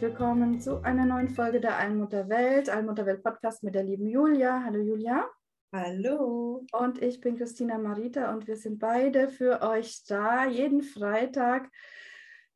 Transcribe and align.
Herzlich 0.00 0.18
willkommen 0.18 0.58
zu 0.58 0.82
einer 0.82 1.04
neuen 1.04 1.28
Folge 1.28 1.60
der 1.60 1.76
Allmutter 1.76 2.26
Welt, 2.30 2.70
Allmutter 2.70 3.04
Welt 3.04 3.22
Podcast 3.22 3.62
mit 3.62 3.74
der 3.74 3.82
lieben 3.82 4.06
Julia. 4.06 4.62
Hallo 4.64 4.80
Julia. 4.80 5.28
Hallo. 5.74 6.64
Und 6.72 7.02
ich 7.02 7.20
bin 7.20 7.36
Christina 7.36 7.76
Marita 7.76 8.32
und 8.32 8.46
wir 8.46 8.56
sind 8.56 8.78
beide 8.78 9.28
für 9.28 9.60
euch 9.60 10.02
da, 10.08 10.46
jeden 10.46 10.80
Freitag 10.80 11.70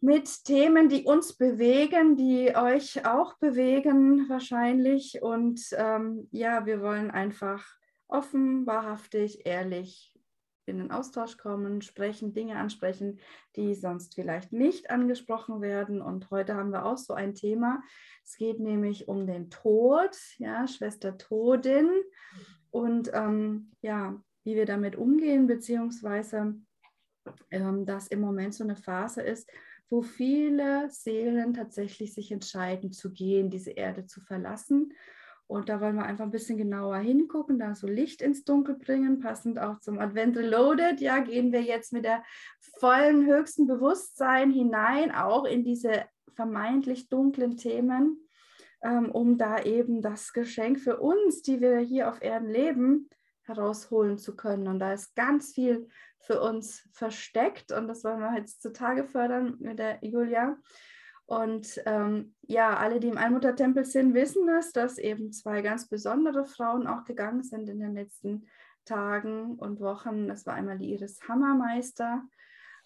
mit 0.01 0.45
Themen, 0.45 0.89
die 0.89 1.05
uns 1.05 1.37
bewegen, 1.37 2.17
die 2.17 2.57
euch 2.57 3.05
auch 3.05 3.37
bewegen 3.37 4.27
wahrscheinlich. 4.31 5.21
Und 5.21 5.61
ähm, 5.77 6.29
ja, 6.31 6.65
wir 6.65 6.81
wollen 6.81 7.11
einfach 7.11 7.63
offen, 8.09 8.67
wahrhaftig, 8.67 9.45
ehrlich 9.45 10.14
in 10.67 10.79
den 10.79 10.91
Austausch 10.91 11.37
kommen, 11.37 11.83
sprechen, 11.83 12.33
Dinge 12.33 12.57
ansprechen, 12.57 13.21
die 13.57 13.75
sonst 13.75 14.15
vielleicht 14.15 14.53
nicht 14.53 14.91
angesprochen 14.91 15.61
werden. 15.61 16.01
Und 16.01 16.31
heute 16.31 16.55
haben 16.55 16.71
wir 16.71 16.85
auch 16.85 16.99
so 16.99 17.15
ein 17.15 17.35
Thema. 17.35 17.83
Es 18.25 18.37
geht 18.37 18.61
nämlich 18.61 19.09
um 19.09 19.27
den 19.27 19.51
Tod, 19.51 20.17
ja, 20.39 20.67
Schwester 20.67 21.19
Todin 21.19 21.91
und 22.71 23.11
ähm, 23.13 23.73
ja, 23.83 24.21
wie 24.45 24.57
wir 24.57 24.67
damit 24.67 24.97
umgehen, 24.97 25.47
beziehungsweise 25.47 26.55
ähm, 27.51 27.87
dass 27.87 28.09
im 28.09 28.21
Moment 28.21 28.55
so 28.55 28.65
eine 28.65 28.77
Phase 28.77 29.23
ist, 29.23 29.51
wo 29.91 30.03
viele 30.03 30.89
Seelen 30.91 31.55
tatsächlich 31.55 32.15
sich 32.15 32.33
entscheiden 32.33 32.93
zu 32.93 33.13
gehen, 33.13 33.51
diese 33.51 33.71
Erde 33.71 34.07
zu 34.07 34.21
verlassen 34.21 34.93
und 35.47 35.69
da 35.69 35.81
wollen 35.81 35.97
wir 35.97 36.05
einfach 36.05 36.25
ein 36.25 36.31
bisschen 36.31 36.57
genauer 36.57 36.97
hingucken, 36.99 37.59
da 37.59 37.75
so 37.75 37.87
Licht 37.87 38.23
ins 38.23 38.45
Dunkel 38.45 38.77
bringen, 38.77 39.21
passend 39.21 39.59
auch 39.59 39.79
zum 39.81 39.99
Advent 39.99 40.37
Reloaded. 40.37 41.01
Ja, 41.01 41.19
gehen 41.19 41.53
wir 41.53 41.63
jetzt 41.63 41.93
mit 41.93 42.05
der 42.05 42.25
vollen 42.79 43.27
höchsten 43.27 43.67
Bewusstsein 43.67 44.51
hinein, 44.51 45.15
auch 45.15 45.45
in 45.45 45.63
diese 45.63 46.05
vermeintlich 46.35 47.09
dunklen 47.09 47.57
Themen, 47.57 48.19
ähm, 48.83 49.11
um 49.11 49.37
da 49.37 49.63
eben 49.63 50.01
das 50.01 50.33
Geschenk 50.33 50.81
für 50.81 50.99
uns, 50.99 51.43
die 51.43 51.61
wir 51.61 51.79
hier 51.79 52.09
auf 52.09 52.23
Erden 52.23 52.49
leben, 52.49 53.11
herausholen 53.43 54.17
zu 54.17 54.37
können. 54.37 54.67
Und 54.67 54.79
da 54.79 54.95
ist 54.95 55.15
ganz 55.15 55.53
viel 55.53 55.89
für 56.21 56.41
uns 56.41 56.89
versteckt 56.93 57.71
und 57.71 57.87
das 57.87 58.03
wollen 58.03 58.21
wir 58.21 58.35
jetzt 58.37 58.63
zutage 58.63 59.05
fördern 59.05 59.57
mit 59.61 59.79
der 59.79 59.99
Julia. 60.01 60.57
Und 61.27 61.81
ähm, 61.87 62.35
ja, 62.43 62.77
alle, 62.77 63.01
die 63.01 63.09
im 63.09 63.19
Allmuttertempel 63.19 63.85
sind, 63.85 64.13
wissen 64.15 64.49
es, 64.49 64.73
dass 64.73 64.99
eben 64.99 65.33
zwei 65.33 65.63
ganz 65.63 65.89
besondere 65.89 66.45
Frauen 66.45 66.87
auch 66.87 67.05
gegangen 67.05 67.43
sind 67.43 67.69
in 67.69 67.81
den 67.81 67.95
letzten 67.95 68.47
Tagen 68.85 69.55
und 69.57 69.81
Wochen. 69.81 70.29
Das 70.29 70.45
war 70.45 70.55
einmal 70.55 70.79
die 70.79 70.93
Iris 70.93 71.21
Hammermeister, 71.27 72.23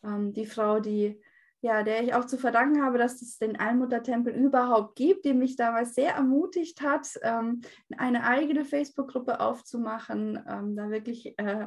ähm, 0.04 0.32
die 0.32 0.47
Frau, 0.47 0.78
die 0.78 1.21
ja, 1.60 1.82
der 1.82 2.04
ich 2.04 2.15
auch 2.15 2.25
zu 2.25 2.38
verdanken 2.38 2.84
habe, 2.84 2.99
dass 2.99 3.21
es 3.21 3.38
den 3.38 3.59
Allmuttertempel 3.59 4.32
überhaupt 4.32 4.94
gibt, 4.94 5.25
die 5.25 5.34
mich 5.34 5.56
damals 5.56 5.94
sehr 5.94 6.15
ermutigt 6.15 6.82
hat, 6.82 7.19
ähm, 7.22 7.62
eine 7.97 8.25
eigene 8.25 8.65
Facebook-Gruppe 8.65 9.41
aufzumachen, 9.41 10.38
ähm, 10.49 10.76
da 10.76 10.91
wirklich 10.91 11.37
äh, 11.38 11.66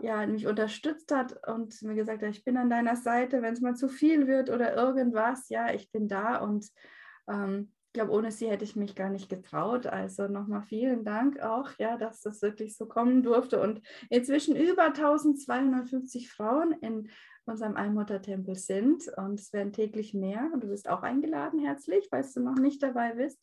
ja, 0.00 0.26
mich 0.26 0.46
unterstützt 0.46 1.12
hat 1.12 1.36
und 1.48 1.80
mir 1.82 1.94
gesagt 1.94 2.22
hat, 2.22 2.30
ich 2.30 2.44
bin 2.44 2.56
an 2.56 2.70
deiner 2.70 2.96
Seite, 2.96 3.42
wenn 3.42 3.54
es 3.54 3.60
mal 3.60 3.76
zu 3.76 3.88
viel 3.88 4.26
wird 4.26 4.50
oder 4.50 4.74
irgendwas, 4.74 5.48
ja, 5.48 5.72
ich 5.72 5.90
bin 5.92 6.08
da 6.08 6.38
und 6.38 6.68
ähm, 7.28 7.72
ich 7.86 7.92
glaube, 8.00 8.10
ohne 8.10 8.32
sie 8.32 8.50
hätte 8.50 8.64
ich 8.64 8.74
mich 8.74 8.96
gar 8.96 9.08
nicht 9.08 9.28
getraut. 9.28 9.86
Also 9.86 10.26
nochmal 10.26 10.62
vielen 10.62 11.04
Dank 11.04 11.38
auch, 11.38 11.70
ja, 11.78 11.96
dass 11.96 12.22
das 12.22 12.42
wirklich 12.42 12.76
so 12.76 12.86
kommen 12.86 13.22
durfte 13.22 13.62
und 13.62 13.82
inzwischen 14.10 14.56
über 14.56 14.86
1250 14.86 16.28
Frauen 16.28 16.72
in 16.80 17.08
unserem 17.44 17.76
Allmuttertempel 17.76 18.56
sind 18.56 19.06
und 19.16 19.38
es 19.38 19.52
werden 19.52 19.72
täglich 19.72 20.12
mehr 20.12 20.50
und 20.52 20.64
du 20.64 20.68
bist 20.68 20.88
auch 20.88 21.02
eingeladen 21.02 21.60
herzlich, 21.60 22.08
falls 22.10 22.32
du 22.32 22.40
noch 22.40 22.56
nicht 22.56 22.82
dabei 22.82 23.12
bist. 23.12 23.38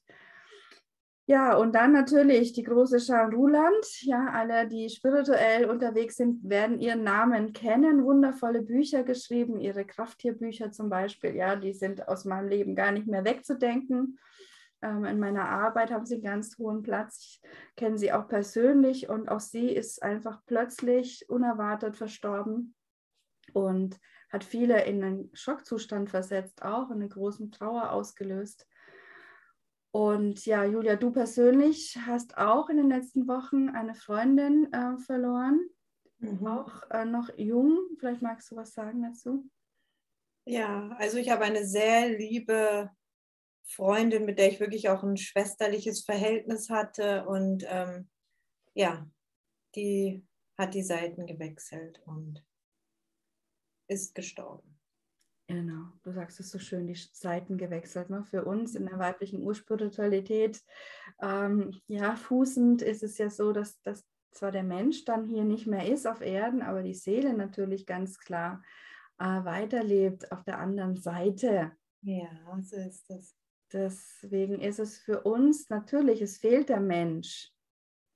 Ja, 1.31 1.55
und 1.55 1.75
dann 1.75 1.93
natürlich 1.93 2.51
die 2.51 2.63
große 2.63 2.99
Schar 2.99 3.31
Ruland. 3.31 3.85
Ja, 4.01 4.31
alle, 4.33 4.67
die 4.67 4.89
spirituell 4.89 5.63
unterwegs 5.63 6.17
sind, 6.17 6.41
werden 6.43 6.77
ihren 6.81 7.05
Namen 7.05 7.53
kennen. 7.53 8.03
Wundervolle 8.03 8.61
Bücher 8.61 9.03
geschrieben, 9.03 9.61
ihre 9.61 9.85
Krafttierbücher 9.85 10.73
zum 10.73 10.89
Beispiel. 10.89 11.33
Ja, 11.33 11.55
die 11.55 11.71
sind 11.71 12.05
aus 12.09 12.25
meinem 12.25 12.49
Leben 12.49 12.75
gar 12.75 12.91
nicht 12.91 13.07
mehr 13.07 13.23
wegzudenken. 13.23 14.19
Ähm, 14.81 15.05
in 15.05 15.19
meiner 15.19 15.47
Arbeit 15.47 15.89
haben 15.89 16.05
sie 16.05 16.15
einen 16.15 16.23
ganz 16.23 16.57
hohen 16.57 16.81
Platz. 16.81 17.21
Ich 17.21 17.49
kenne 17.77 17.97
sie 17.97 18.11
auch 18.11 18.27
persönlich 18.27 19.07
und 19.07 19.29
auch 19.29 19.39
sie 19.39 19.69
ist 19.69 20.03
einfach 20.03 20.41
plötzlich 20.45 21.29
unerwartet 21.29 21.95
verstorben 21.95 22.75
und 23.53 23.97
hat 24.29 24.43
viele 24.43 24.83
in 24.83 25.01
einen 25.01 25.29
Schockzustand 25.33 26.09
versetzt, 26.09 26.61
auch 26.61 26.89
in 26.89 26.97
eine 26.97 27.07
große 27.07 27.49
Trauer 27.51 27.91
ausgelöst. 27.93 28.67
Und 29.93 30.45
ja, 30.45 30.63
Julia, 30.63 30.95
du 30.95 31.11
persönlich 31.11 31.97
hast 32.05 32.37
auch 32.37 32.69
in 32.69 32.77
den 32.77 32.89
letzten 32.89 33.27
Wochen 33.27 33.69
eine 33.69 33.93
Freundin 33.93 34.71
äh, 34.71 34.97
verloren, 34.99 35.59
mhm. 36.19 36.47
auch 36.47 36.89
äh, 36.91 37.03
noch 37.03 37.29
jung. 37.37 37.77
Vielleicht 37.99 38.21
magst 38.21 38.49
du 38.51 38.55
was 38.55 38.73
sagen 38.73 39.03
dazu? 39.03 39.49
Ja, 40.45 40.95
also 40.97 41.17
ich 41.17 41.29
habe 41.29 41.43
eine 41.43 41.65
sehr 41.65 42.09
liebe 42.09 42.89
Freundin, 43.67 44.25
mit 44.25 44.39
der 44.39 44.49
ich 44.49 44.59
wirklich 44.59 44.89
auch 44.89 45.03
ein 45.03 45.17
schwesterliches 45.17 46.03
Verhältnis 46.03 46.69
hatte. 46.69 47.25
Und 47.25 47.65
ähm, 47.67 48.09
ja, 48.73 49.09
die 49.75 50.25
hat 50.57 50.73
die 50.73 50.83
Seiten 50.83 51.25
gewechselt 51.25 52.01
und 52.05 52.45
ist 53.87 54.15
gestorben. 54.15 54.70
Genau, 55.51 55.87
du 56.03 56.13
sagst 56.13 56.39
es 56.39 56.49
so 56.49 56.59
schön, 56.59 56.87
die 56.87 56.95
Seiten 56.95 57.57
gewechselt. 57.57 58.09
Ne? 58.09 58.23
Für 58.23 58.45
uns 58.45 58.73
in 58.73 58.85
der 58.85 58.99
weiblichen 58.99 59.43
Urspiritualität, 59.43 60.63
ähm, 61.21 61.81
ja, 61.87 62.15
fußend 62.15 62.81
ist 62.81 63.03
es 63.03 63.17
ja 63.17 63.29
so, 63.29 63.51
dass, 63.51 63.81
dass 63.81 64.05
zwar 64.31 64.51
der 64.51 64.63
Mensch 64.63 65.03
dann 65.03 65.25
hier 65.25 65.43
nicht 65.43 65.67
mehr 65.67 65.91
ist 65.91 66.07
auf 66.07 66.21
Erden, 66.21 66.61
aber 66.61 66.83
die 66.83 66.93
Seele 66.93 67.33
natürlich 67.33 67.85
ganz 67.85 68.17
klar 68.17 68.63
äh, 69.19 69.25
weiterlebt 69.25 70.31
auf 70.31 70.43
der 70.43 70.57
anderen 70.57 70.95
Seite. 70.95 71.73
Ja, 72.01 72.29
so 72.61 72.77
ist 72.77 73.09
es. 73.09 73.35
Deswegen 73.73 74.59
ist 74.61 74.79
es 74.79 74.99
für 74.99 75.21
uns 75.21 75.69
natürlich, 75.69 76.21
es 76.21 76.37
fehlt 76.37 76.69
der 76.69 76.79
Mensch. 76.79 77.51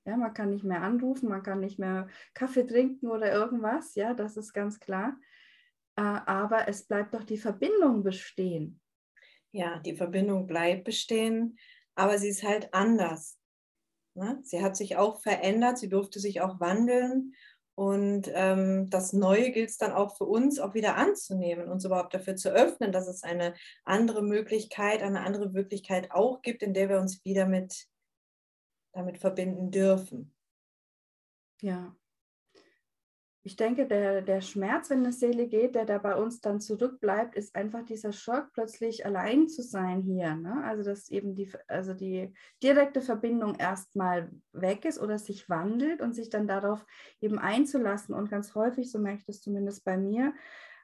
Ja, 0.06 0.16
man 0.16 0.32
kann 0.32 0.50
nicht 0.50 0.64
mehr 0.64 0.82
anrufen, 0.82 1.28
man 1.28 1.42
kann 1.42 1.60
nicht 1.60 1.78
mehr 1.78 2.08
Kaffee 2.32 2.66
trinken 2.66 3.08
oder 3.08 3.32
irgendwas, 3.32 3.94
ja, 3.94 4.14
das 4.14 4.36
ist 4.36 4.52
ganz 4.52 4.78
klar. 4.80 5.18
Äh, 5.96 6.02
aber 6.02 6.68
es 6.68 6.86
bleibt 6.86 7.14
doch 7.14 7.24
die 7.24 7.38
Verbindung 7.38 8.02
bestehen. 8.02 8.80
Ja, 9.52 9.78
die 9.78 9.96
Verbindung 9.96 10.46
bleibt 10.46 10.84
bestehen, 10.84 11.58
aber 11.94 12.18
sie 12.18 12.28
ist 12.28 12.42
halt 12.42 12.72
anders. 12.74 13.38
Ne? 14.14 14.38
Sie 14.42 14.62
hat 14.62 14.76
sich 14.76 14.96
auch 14.96 15.22
verändert, 15.22 15.78
sie 15.78 15.88
durfte 15.88 16.20
sich 16.20 16.40
auch 16.40 16.60
wandeln 16.60 17.34
und 17.78 18.30
ähm, 18.32 18.88
das 18.88 19.12
Neue 19.12 19.52
gilt 19.52 19.68
es 19.68 19.76
dann 19.76 19.92
auch 19.92 20.16
für 20.16 20.24
uns 20.24 20.58
auch 20.58 20.72
wieder 20.72 20.96
anzunehmen, 20.96 21.68
uns 21.68 21.84
überhaupt 21.84 22.14
dafür 22.14 22.34
zu 22.34 22.50
öffnen, 22.50 22.90
dass 22.90 23.06
es 23.06 23.22
eine 23.22 23.54
andere 23.84 24.22
Möglichkeit, 24.22 25.02
eine 25.02 25.20
andere 25.20 25.52
Wirklichkeit 25.52 26.10
auch 26.10 26.40
gibt, 26.40 26.62
in 26.62 26.72
der 26.72 26.88
wir 26.88 26.98
uns 26.98 27.22
wieder 27.26 27.46
mit 27.46 27.86
damit 28.92 29.18
verbinden 29.18 29.70
dürfen. 29.70 30.34
Ja, 31.60 31.94
ich 33.46 33.54
denke, 33.54 33.86
der, 33.86 34.22
der 34.22 34.40
Schmerz, 34.40 34.90
wenn 34.90 35.04
eine 35.04 35.12
Seele 35.12 35.46
geht, 35.46 35.76
der 35.76 35.84
da 35.84 35.98
bei 35.98 36.16
uns 36.16 36.40
dann 36.40 36.60
zurückbleibt, 36.60 37.36
ist 37.36 37.54
einfach 37.54 37.84
dieser 37.84 38.10
Schock, 38.10 38.48
plötzlich 38.52 39.06
allein 39.06 39.48
zu 39.48 39.62
sein 39.62 40.02
hier. 40.02 40.34
Ne? 40.34 40.64
Also, 40.64 40.82
dass 40.82 41.08
eben 41.10 41.36
die, 41.36 41.48
also 41.68 41.94
die 41.94 42.34
direkte 42.60 43.00
Verbindung 43.00 43.54
erstmal 43.54 44.32
weg 44.50 44.84
ist 44.84 45.00
oder 45.00 45.20
sich 45.20 45.48
wandelt 45.48 46.00
und 46.00 46.12
sich 46.12 46.28
dann 46.28 46.48
darauf 46.48 46.84
eben 47.20 47.38
einzulassen. 47.38 48.16
Und 48.16 48.30
ganz 48.30 48.56
häufig, 48.56 48.90
so 48.90 48.98
merke 48.98 49.20
ich 49.20 49.26
das 49.26 49.42
zumindest 49.42 49.84
bei 49.84 49.96
mir, 49.96 50.34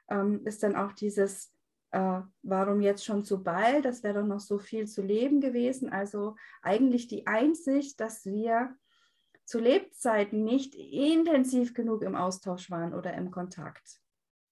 ähm, 0.09 0.39
ist 0.45 0.63
dann 0.63 0.77
auch 0.77 0.93
dieses, 0.93 1.51
äh, 1.91 2.21
warum 2.43 2.79
jetzt 2.79 3.03
schon 3.03 3.25
so 3.25 3.43
bald? 3.43 3.83
Das 3.83 4.03
wäre 4.03 4.21
doch 4.21 4.27
noch 4.27 4.39
so 4.39 4.57
viel 4.57 4.87
zu 4.87 5.01
leben 5.01 5.41
gewesen. 5.41 5.89
Also 5.89 6.37
eigentlich 6.61 7.09
die 7.09 7.27
Einsicht, 7.27 7.99
dass 7.99 8.25
wir 8.25 8.73
zu 9.45 9.59
Lebzeiten 9.59 10.43
nicht 10.43 10.75
intensiv 10.75 11.73
genug 11.73 12.03
im 12.03 12.15
Austausch 12.15 12.71
waren 12.71 12.93
oder 12.93 13.13
im 13.13 13.31
Kontakt. 13.31 13.99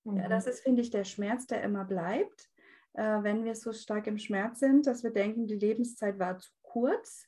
Mhm. 0.03 0.17
Ja, 0.17 0.27
das 0.27 0.47
ist, 0.47 0.61
finde 0.61 0.81
ich, 0.81 0.89
der 0.89 1.03
Schmerz, 1.03 1.47
der 1.47 1.63
immer 1.63 1.85
bleibt, 1.85 2.49
äh, 2.93 3.23
wenn 3.23 3.45
wir 3.45 3.55
so 3.55 3.73
stark 3.73 4.07
im 4.07 4.17
Schmerz 4.17 4.59
sind, 4.59 4.87
dass 4.87 5.03
wir 5.03 5.11
denken, 5.11 5.47
die 5.47 5.55
Lebenszeit 5.55 6.19
war 6.19 6.37
zu 6.37 6.51
kurz, 6.61 7.25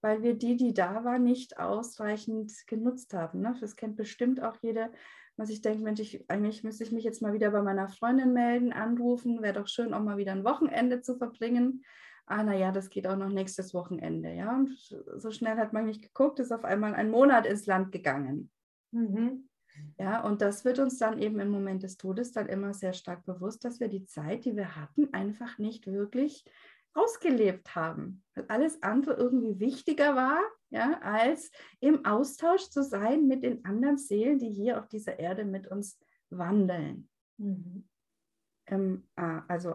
weil 0.00 0.22
wir 0.22 0.34
die, 0.34 0.56
die 0.56 0.74
da 0.74 1.04
war, 1.04 1.18
nicht 1.18 1.58
ausreichend 1.58 2.52
genutzt 2.66 3.14
haben. 3.14 3.40
Ne? 3.40 3.56
Das 3.60 3.76
kennt 3.76 3.96
bestimmt 3.96 4.42
auch 4.42 4.56
jeder, 4.62 4.90
was 5.36 5.50
ich 5.50 5.62
denke, 5.62 5.82
Mensch, 5.82 6.00
ich, 6.00 6.30
eigentlich 6.30 6.62
müsste 6.62 6.84
ich 6.84 6.92
mich 6.92 7.04
jetzt 7.04 7.22
mal 7.22 7.32
wieder 7.32 7.50
bei 7.50 7.62
meiner 7.62 7.88
Freundin 7.88 8.32
melden, 8.32 8.72
anrufen, 8.72 9.42
wäre 9.42 9.54
doch 9.54 9.66
schön, 9.66 9.94
auch 9.94 10.02
mal 10.02 10.16
wieder 10.16 10.32
ein 10.32 10.44
Wochenende 10.44 11.00
zu 11.00 11.16
verbringen. 11.16 11.84
Ah, 12.26 12.42
naja, 12.42 12.72
das 12.72 12.88
geht 12.88 13.06
auch 13.06 13.16
noch 13.16 13.28
nächstes 13.28 13.74
Wochenende, 13.74 14.32
ja. 14.32 14.56
Und 14.56 14.70
so 15.16 15.30
schnell 15.30 15.56
hat 15.56 15.72
man 15.72 15.86
nicht 15.86 16.02
geguckt, 16.02 16.40
ist 16.40 16.52
auf 16.52 16.64
einmal 16.64 16.94
ein 16.94 17.10
Monat 17.10 17.46
ins 17.46 17.66
Land 17.66 17.92
gegangen. 17.92 18.50
Mhm. 18.92 19.48
Ja, 19.98 20.22
und 20.24 20.40
das 20.40 20.64
wird 20.64 20.78
uns 20.78 20.98
dann 20.98 21.18
eben 21.18 21.40
im 21.40 21.50
Moment 21.50 21.82
des 21.82 21.96
Todes 21.96 22.32
dann 22.32 22.48
immer 22.48 22.74
sehr 22.74 22.92
stark 22.92 23.24
bewusst, 23.24 23.64
dass 23.64 23.80
wir 23.80 23.88
die 23.88 24.06
Zeit, 24.06 24.44
die 24.44 24.56
wir 24.56 24.76
hatten, 24.76 25.12
einfach 25.12 25.58
nicht 25.58 25.86
wirklich 25.86 26.44
ausgelebt 26.94 27.74
haben. 27.74 28.22
Weil 28.34 28.46
alles 28.48 28.82
andere 28.82 29.14
irgendwie 29.14 29.58
wichtiger 29.58 30.14
war, 30.14 30.40
ja, 30.70 31.00
als 31.02 31.50
im 31.80 32.04
Austausch 32.04 32.70
zu 32.70 32.82
sein 32.82 33.26
mit 33.26 33.42
den 33.42 33.64
anderen 33.64 33.98
Seelen, 33.98 34.38
die 34.38 34.50
hier 34.50 34.78
auf 34.78 34.88
dieser 34.88 35.18
Erde 35.18 35.44
mit 35.44 35.66
uns 35.66 35.98
wandeln. 36.30 37.08
Mhm. 37.36 37.88
Ähm, 38.66 39.08
ah, 39.16 39.42
also 39.48 39.74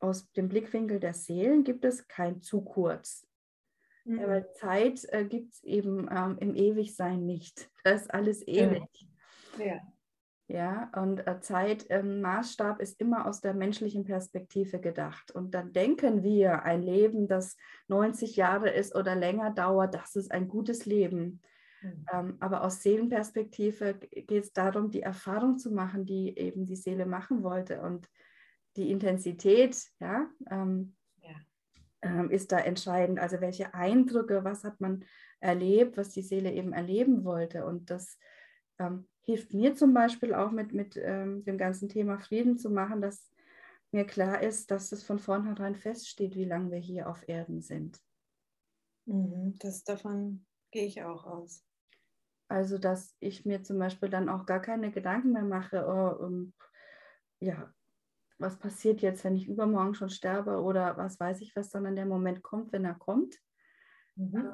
aus 0.00 0.30
dem 0.32 0.48
Blickwinkel 0.48 0.98
der 0.98 1.14
Seelen 1.14 1.64
gibt 1.64 1.84
es 1.84 2.08
kein 2.08 2.40
zu 2.40 2.62
kurz. 2.62 3.26
Mhm. 4.04 4.20
Ja, 4.20 4.28
weil 4.28 4.52
Zeit 4.54 5.04
äh, 5.12 5.24
gibt 5.24 5.52
es 5.52 5.62
eben 5.62 6.08
ähm, 6.10 6.36
im 6.40 6.54
Ewigsein 6.54 7.24
nicht. 7.26 7.70
Das 7.84 8.02
ist 8.02 8.14
alles 8.14 8.46
ewig. 8.46 8.82
Ja. 9.58 9.80
Ja, 10.48 10.90
und 10.96 11.24
äh, 11.28 11.40
Zeitmaßstab 11.40 12.80
ähm, 12.80 12.82
ist 12.82 13.00
immer 13.00 13.26
aus 13.26 13.40
der 13.40 13.54
menschlichen 13.54 14.02
Perspektive 14.02 14.80
gedacht. 14.80 15.30
Und 15.30 15.54
dann 15.54 15.72
denken 15.72 16.24
wir, 16.24 16.64
ein 16.64 16.82
Leben, 16.82 17.28
das 17.28 17.56
90 17.86 18.34
Jahre 18.34 18.68
ist 18.68 18.96
oder 18.96 19.14
länger 19.14 19.52
dauert, 19.52 19.94
das 19.94 20.16
ist 20.16 20.32
ein 20.32 20.48
gutes 20.48 20.86
Leben. 20.86 21.40
Mhm. 21.82 22.06
Ähm, 22.12 22.36
aber 22.40 22.64
aus 22.64 22.82
Seelenperspektive 22.82 23.94
geht 23.94 24.42
es 24.42 24.52
darum, 24.52 24.90
die 24.90 25.02
Erfahrung 25.02 25.56
zu 25.56 25.70
machen, 25.70 26.04
die 26.04 26.36
eben 26.36 26.66
die 26.66 26.74
Seele 26.74 27.06
machen 27.06 27.44
wollte. 27.44 27.80
Und 27.82 28.08
die 28.80 28.90
Intensität, 28.90 29.82
ja, 30.00 30.28
ähm, 30.50 30.96
ja. 31.22 31.36
Ähm, 32.02 32.30
ist 32.30 32.52
da 32.52 32.58
entscheidend. 32.58 33.18
Also 33.18 33.40
welche 33.40 33.74
Eindrücke, 33.74 34.42
was 34.44 34.64
hat 34.64 34.80
man 34.80 35.04
erlebt, 35.40 35.96
was 35.96 36.10
die 36.10 36.22
Seele 36.22 36.52
eben 36.52 36.72
erleben 36.72 37.24
wollte. 37.24 37.64
Und 37.64 37.90
das 37.90 38.18
ähm, 38.78 39.08
hilft 39.22 39.54
mir 39.54 39.74
zum 39.74 39.94
Beispiel 39.94 40.34
auch 40.34 40.50
mit, 40.50 40.72
mit 40.72 40.96
ähm, 40.96 41.44
dem 41.44 41.58
ganzen 41.58 41.88
Thema 41.88 42.18
Frieden 42.18 42.56
zu 42.58 42.70
machen, 42.70 43.00
dass 43.00 43.30
mir 43.92 44.04
klar 44.04 44.42
ist, 44.42 44.70
dass 44.70 44.92
es 44.92 45.02
von 45.02 45.18
vornherein 45.18 45.74
feststeht, 45.74 46.36
wie 46.36 46.44
lange 46.44 46.70
wir 46.70 46.78
hier 46.78 47.08
auf 47.08 47.28
Erden 47.28 47.60
sind. 47.60 48.00
Mhm, 49.06 49.56
das 49.58 49.84
davon 49.84 50.46
gehe 50.70 50.86
ich 50.86 51.02
auch 51.02 51.26
aus. 51.26 51.64
Also, 52.48 52.78
dass 52.78 53.14
ich 53.20 53.44
mir 53.44 53.62
zum 53.62 53.78
Beispiel 53.78 54.08
dann 54.08 54.28
auch 54.28 54.46
gar 54.46 54.60
keine 54.60 54.90
Gedanken 54.90 55.32
mehr 55.32 55.44
mache, 55.44 55.86
oh, 55.86 56.24
um, 56.24 56.52
ja, 57.40 57.72
was 58.40 58.58
passiert 58.58 59.02
jetzt, 59.02 59.24
wenn 59.24 59.36
ich 59.36 59.48
übermorgen 59.48 59.94
schon 59.94 60.10
sterbe 60.10 60.60
oder 60.60 60.96
was 60.96 61.20
weiß 61.20 61.40
ich 61.40 61.54
was, 61.54 61.70
sondern 61.70 61.96
der 61.96 62.06
Moment 62.06 62.42
kommt, 62.42 62.72
wenn 62.72 62.84
er 62.84 62.94
kommt. 62.94 63.38
Mhm. 64.16 64.52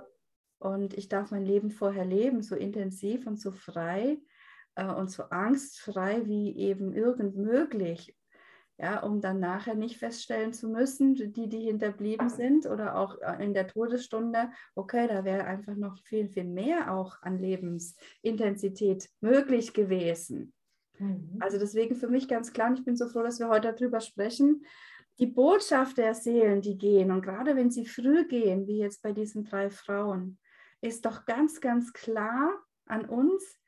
Und 0.59 0.95
ich 0.95 1.09
darf 1.09 1.31
mein 1.31 1.45
Leben 1.45 1.71
vorher 1.71 2.05
leben, 2.05 2.43
so 2.43 2.57
intensiv 2.57 3.27
und 3.27 3.39
so 3.39 3.51
frei, 3.51 4.19
äh, 4.77 4.87
und 4.87 5.11
so 5.11 5.25
angstfrei 5.25 6.27
wie 6.27 6.57
eben 6.57 6.95
irgend 6.95 7.37
möglich. 7.37 8.17
Ja, 8.79 9.03
um 9.03 9.23
dann 9.23 9.41
nachher 9.41 9.75
nicht 9.75 9.97
feststellen 9.97 10.53
zu 10.53 10.69
müssen, 10.69 11.15
die, 11.15 11.49
die 11.49 11.61
hinterblieben 11.61 12.29
sind 12.29 12.67
oder 12.67 12.97
auch 12.97 13.19
äh, 13.23 13.43
in 13.43 13.55
der 13.55 13.69
Todesstunde, 13.69 14.51
okay, 14.75 15.09
da 15.09 15.25
wäre 15.25 15.45
einfach 15.45 15.77
noch 15.77 15.99
viel, 16.03 16.29
viel 16.29 16.45
mehr 16.45 16.93
auch 16.93 17.23
an 17.23 17.39
Lebensintensität 17.39 19.09
möglich 19.23 19.73
gewesen. 19.73 20.53
Mhm. 20.99 21.37
Also 21.41 21.59
deswegen 21.59 21.95
für 21.95 22.09
mich 22.09 22.29
ganz 22.29 22.53
klar, 22.53 22.69
und 22.69 22.79
ich 22.79 22.85
bin 22.85 22.97
so 22.97 23.09
froh, 23.09 23.23
dass 23.23 23.39
wir 23.39 23.49
heute 23.49 23.73
darüber 23.73 24.01
sprechen, 24.01 24.65
die 25.19 25.27
Botschaft 25.27 25.97
der 25.97 26.15
Seelen, 26.15 26.61
die 26.61 26.77
gehen, 26.77 27.11
und 27.11 27.23
gerade 27.23 27.57
wenn 27.57 27.71
sie 27.71 27.87
früh 27.87 28.27
gehen, 28.27 28.67
wie 28.67 28.79
jetzt 28.79 29.03
bei 29.03 29.13
diesen 29.13 29.45
drei 29.45 29.71
Frauen, 29.71 30.39
ist 30.81 31.07
doch 31.07 31.25
ganz, 31.25 31.61
ganz 31.61 31.93
klar 31.93 32.53
an 32.85 33.07
uns, 33.07 33.59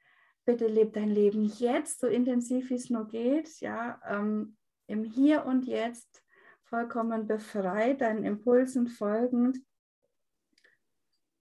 bitte 0.44 0.66
lebe 0.66 0.92
dein 0.92 1.10
Leben 1.10 1.44
jetzt 1.44 2.00
so 2.00 2.06
intensiv, 2.06 2.70
wie 2.70 2.74
es 2.74 2.90
nur 2.90 3.06
geht, 3.08 3.60
ja, 3.60 4.00
ähm, 4.06 4.56
im 4.86 5.04
Hier 5.04 5.44
und 5.44 5.66
Jetzt 5.66 6.22
vollkommen 6.64 7.26
befreit, 7.26 8.00
deinen 8.02 8.24
Impulsen 8.24 8.86
folgend. 8.86 9.58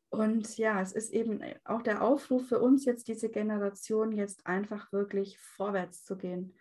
Und 0.09 0.57
ja, 0.57 0.81
es 0.81 0.93
ist 0.93 1.11
eben 1.11 1.41
auch 1.65 1.81
der 1.81 2.01
Aufruf 2.01 2.47
für 2.47 2.59
uns 2.59 2.85
jetzt, 2.85 3.07
diese 3.07 3.29
Generation 3.29 4.13
jetzt 4.13 4.45
einfach 4.47 4.91
wirklich 4.93 5.37
vorwärts 5.37 6.05
zu 6.05 6.17
gehen 6.17 6.55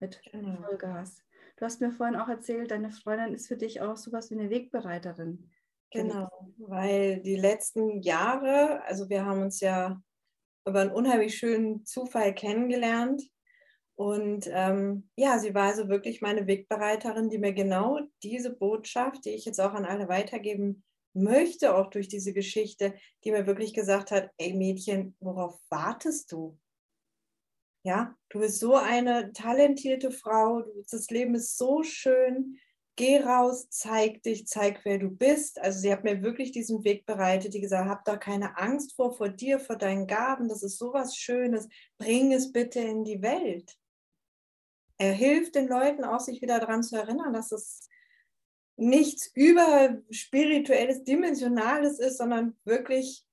mit 0.00 0.20
genau. 0.30 0.62
Vollgas. 0.62 1.22
Du 1.56 1.64
hast 1.64 1.80
mir 1.80 1.92
vorhin 1.92 2.16
auch 2.16 2.28
erzählt, 2.28 2.70
deine 2.70 2.90
Freundin 2.90 3.34
ist 3.34 3.48
für 3.48 3.56
dich 3.56 3.80
auch 3.80 3.96
sowas 3.96 4.30
wie 4.30 4.38
eine 4.38 4.50
Wegbereiterin. 4.50 5.50
Genau, 5.92 6.28
weil 6.58 7.20
die 7.20 7.36
letzten 7.36 8.00
Jahre, 8.00 8.82
also 8.84 9.08
wir 9.08 9.24
haben 9.24 9.42
uns 9.42 9.60
ja 9.60 10.00
über 10.66 10.80
einen 10.80 10.92
unheimlich 10.92 11.36
schönen 11.36 11.84
Zufall 11.84 12.34
kennengelernt. 12.34 13.22
Und 13.96 14.48
ähm, 14.50 15.10
ja, 15.16 15.38
sie 15.38 15.54
war 15.54 15.64
also 15.64 15.88
wirklich 15.88 16.22
meine 16.22 16.46
Wegbereiterin, 16.46 17.28
die 17.28 17.38
mir 17.38 17.52
genau 17.52 18.00
diese 18.22 18.54
Botschaft, 18.54 19.24
die 19.24 19.30
ich 19.30 19.44
jetzt 19.44 19.60
auch 19.60 19.74
an 19.74 19.84
alle 19.84 20.08
weitergeben 20.08 20.84
möchte, 21.12 21.74
auch 21.74 21.90
durch 21.90 22.08
diese 22.08 22.32
Geschichte, 22.32 22.94
die 23.24 23.32
mir 23.32 23.46
wirklich 23.46 23.74
gesagt 23.74 24.10
hat, 24.10 24.30
ey 24.38 24.54
Mädchen, 24.54 25.16
worauf 25.20 25.60
wartest 25.68 26.32
du? 26.32 26.58
Ja, 27.82 28.14
du 28.28 28.40
bist 28.40 28.60
so 28.60 28.74
eine 28.74 29.32
talentierte 29.32 30.10
Frau, 30.10 30.62
das 30.90 31.08
Leben 31.10 31.34
ist 31.34 31.56
so 31.56 31.82
schön, 31.82 32.58
geh 32.96 33.18
raus, 33.20 33.68
zeig 33.70 34.22
dich, 34.22 34.46
zeig, 34.46 34.84
wer 34.84 34.98
du 34.98 35.08
bist. 35.08 35.58
Also 35.58 35.80
sie 35.80 35.90
hat 35.90 36.04
mir 36.04 36.22
wirklich 36.22 36.52
diesen 36.52 36.84
Weg 36.84 37.06
bereitet, 37.06 37.54
die 37.54 37.60
gesagt, 37.62 37.88
hab 37.88 38.04
da 38.04 38.18
keine 38.18 38.58
Angst 38.58 38.94
vor, 38.94 39.16
vor 39.16 39.30
dir, 39.30 39.58
vor 39.58 39.76
deinen 39.76 40.06
Gaben, 40.06 40.48
das 40.48 40.62
ist 40.62 40.76
sowas 40.76 41.16
Schönes, 41.16 41.68
bring 41.96 42.32
es 42.32 42.52
bitte 42.52 42.80
in 42.80 43.04
die 43.04 43.22
Welt. 43.22 43.78
Er 44.98 45.12
hilft 45.12 45.54
den 45.54 45.66
Leuten 45.66 46.04
auch, 46.04 46.20
sich 46.20 46.42
wieder 46.42 46.60
daran 46.60 46.82
zu 46.82 46.94
erinnern, 46.94 47.32
dass 47.32 47.52
es 47.52 47.88
nichts 48.80 49.30
überspirituelles, 49.34 51.04
dimensionales 51.04 51.98
ist, 51.98 52.18
sondern 52.18 52.56
wirklich 52.64 53.24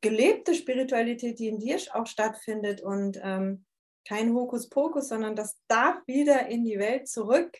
gelebte 0.00 0.54
Spiritualität, 0.54 1.38
die 1.38 1.48
in 1.48 1.58
dir 1.58 1.78
auch 1.92 2.06
stattfindet 2.06 2.80
und 2.80 3.18
ähm, 3.22 3.64
kein 4.06 4.32
Hokuspokus, 4.32 5.08
sondern 5.08 5.36
das 5.36 5.58
darf 5.68 5.96
wieder 6.06 6.46
in 6.48 6.64
die 6.64 6.78
Welt 6.78 7.08
zurück. 7.08 7.56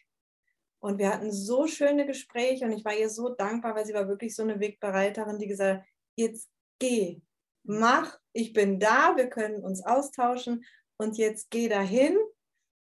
Und 0.81 0.99
wir 0.99 1.13
hatten 1.13 1.33
so 1.33 1.67
schöne 1.67 2.07
Gespräche 2.07 2.65
und 2.65 2.73
ich 2.73 2.85
war 2.85 2.95
ihr 2.95 3.11
so 3.11 3.31
dankbar, 3.31 3.75
weil 3.75 3.85
sie 3.85 3.95
war 3.95 4.09
wirklich 4.09 4.35
so 4.35 4.43
eine 4.43 4.61
Wegbereiterin, 4.61 5.39
die 5.39 5.49
gesagt 5.49 5.81
hat, 5.81 5.87
jetzt 6.17 6.49
geh, 6.79 7.21
mach, 7.65 8.19
ich 8.33 8.53
bin 8.53 8.79
da, 8.79 9.17
wir 9.17 9.29
können 9.29 9.63
uns 9.63 9.85
austauschen 9.85 10.65
und 10.97 11.19
jetzt 11.19 11.51
geh 11.51 11.69
dahin. 11.69 12.17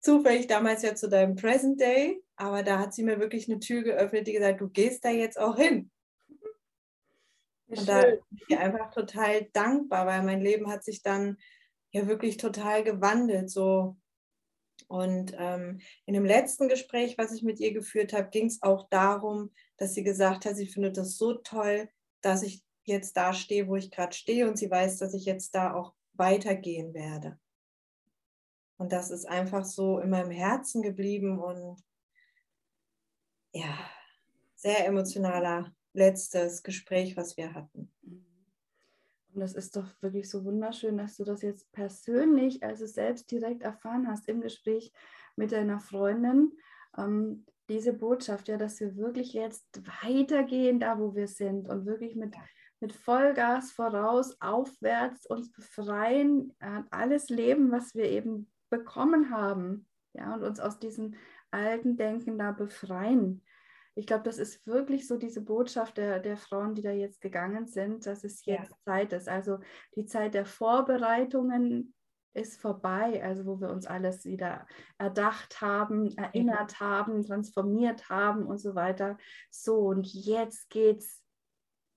Zufällig 0.00 0.46
damals 0.46 0.82
ja 0.82 0.94
zu 0.94 1.08
deinem 1.08 1.36
Present 1.36 1.80
Day, 1.80 2.22
aber 2.36 2.62
da 2.62 2.78
hat 2.78 2.94
sie 2.94 3.02
mir 3.02 3.20
wirklich 3.20 3.50
eine 3.50 3.60
Tür 3.60 3.82
geöffnet, 3.82 4.26
die 4.26 4.32
gesagt, 4.32 4.60
du 4.60 4.68
gehst 4.68 5.04
da 5.04 5.10
jetzt 5.10 5.38
auch 5.38 5.56
hin. 5.56 5.90
Und 7.66 7.88
da 7.88 8.02
bin 8.02 8.20
ich 8.48 8.58
einfach 8.58 8.90
total 8.90 9.44
dankbar, 9.52 10.06
weil 10.06 10.22
mein 10.22 10.40
Leben 10.40 10.70
hat 10.70 10.82
sich 10.84 11.02
dann 11.02 11.36
ja 11.92 12.06
wirklich 12.06 12.36
total 12.36 12.82
gewandelt. 12.82 13.50
So 13.50 13.96
und 14.88 15.34
ähm, 15.38 15.80
in 16.06 16.14
dem 16.14 16.24
letzten 16.24 16.68
Gespräch, 16.68 17.16
was 17.18 17.32
ich 17.32 17.42
mit 17.42 17.60
ihr 17.60 17.72
geführt 17.72 18.12
habe, 18.12 18.28
ging 18.30 18.46
es 18.46 18.62
auch 18.62 18.88
darum, 18.88 19.52
dass 19.76 19.94
sie 19.94 20.02
gesagt 20.02 20.44
hat, 20.44 20.56
sie 20.56 20.66
findet 20.66 20.96
das 20.96 21.16
so 21.16 21.34
toll, 21.34 21.88
dass 22.22 22.42
ich 22.42 22.62
jetzt 22.84 23.16
da 23.16 23.32
stehe, 23.32 23.68
wo 23.68 23.76
ich 23.76 23.90
gerade 23.90 24.14
stehe 24.16 24.48
und 24.48 24.58
sie 24.58 24.70
weiß, 24.70 24.98
dass 24.98 25.14
ich 25.14 25.24
jetzt 25.24 25.54
da 25.54 25.74
auch 25.74 25.94
weitergehen 26.14 26.92
werde. 26.92 27.38
Und 28.80 28.92
das 28.92 29.10
ist 29.10 29.26
einfach 29.26 29.66
so 29.66 29.98
in 29.98 30.08
meinem 30.08 30.30
Herzen 30.30 30.80
geblieben 30.80 31.38
und 31.38 31.84
ja, 33.52 33.78
sehr 34.54 34.86
emotionaler 34.86 35.70
letztes 35.92 36.62
Gespräch, 36.62 37.14
was 37.14 37.36
wir 37.36 37.52
hatten. 37.52 37.92
Und 39.34 39.40
das 39.40 39.52
ist 39.52 39.76
doch 39.76 39.84
wirklich 40.00 40.30
so 40.30 40.46
wunderschön, 40.46 40.96
dass 40.96 41.18
du 41.18 41.24
das 41.24 41.42
jetzt 41.42 41.70
persönlich, 41.72 42.62
also 42.62 42.86
selbst 42.86 43.30
direkt 43.30 43.60
erfahren 43.64 44.08
hast 44.08 44.26
im 44.30 44.40
Gespräch 44.40 44.94
mit 45.36 45.52
deiner 45.52 45.80
Freundin. 45.80 46.50
Ähm, 46.96 47.44
diese 47.68 47.92
Botschaft, 47.92 48.48
ja, 48.48 48.56
dass 48.56 48.80
wir 48.80 48.96
wirklich 48.96 49.34
jetzt 49.34 49.66
weitergehen, 50.02 50.80
da 50.80 50.98
wo 50.98 51.14
wir 51.14 51.28
sind 51.28 51.68
und 51.68 51.84
wirklich 51.84 52.16
mit, 52.16 52.34
mit 52.80 52.94
Vollgas 52.94 53.72
voraus, 53.72 54.40
aufwärts 54.40 55.26
uns 55.26 55.52
befreien, 55.52 56.56
alles 56.90 57.28
leben, 57.28 57.70
was 57.70 57.94
wir 57.94 58.06
eben 58.06 58.50
bekommen 58.70 59.30
haben. 59.30 59.86
ja, 60.12 60.34
und 60.34 60.42
uns 60.42 60.60
aus 60.60 60.78
diesem 60.78 61.14
alten 61.50 61.96
Denken 61.96 62.38
da 62.38 62.52
befreien. 62.52 63.42
Ich 63.94 64.06
glaube, 64.06 64.22
das 64.22 64.38
ist 64.38 64.66
wirklich 64.66 65.06
so 65.06 65.18
diese 65.18 65.42
Botschaft 65.42 65.96
der, 65.96 66.20
der 66.20 66.36
Frauen, 66.36 66.74
die 66.74 66.82
da 66.82 66.92
jetzt 66.92 67.20
gegangen 67.20 67.66
sind, 67.66 68.06
dass 68.06 68.24
es 68.24 68.44
jetzt 68.44 68.70
ja. 68.70 68.76
Zeit 68.84 69.12
ist. 69.12 69.28
Also 69.28 69.58
die 69.94 70.06
Zeit 70.06 70.34
der 70.34 70.46
Vorbereitungen 70.46 71.94
ist 72.32 72.60
vorbei, 72.60 73.22
also 73.24 73.44
wo 73.46 73.60
wir 73.60 73.70
uns 73.70 73.86
alles 73.86 74.24
wieder 74.24 74.66
erdacht 74.98 75.60
haben, 75.60 76.16
erinnert 76.16 76.80
mhm. 76.80 76.84
haben, 76.84 77.22
transformiert 77.24 78.08
haben 78.08 78.46
und 78.46 78.58
so 78.58 78.74
weiter. 78.74 79.18
So, 79.50 79.78
und 79.88 80.06
jetzt 80.06 80.70
geht 80.70 80.98
es 80.98 81.22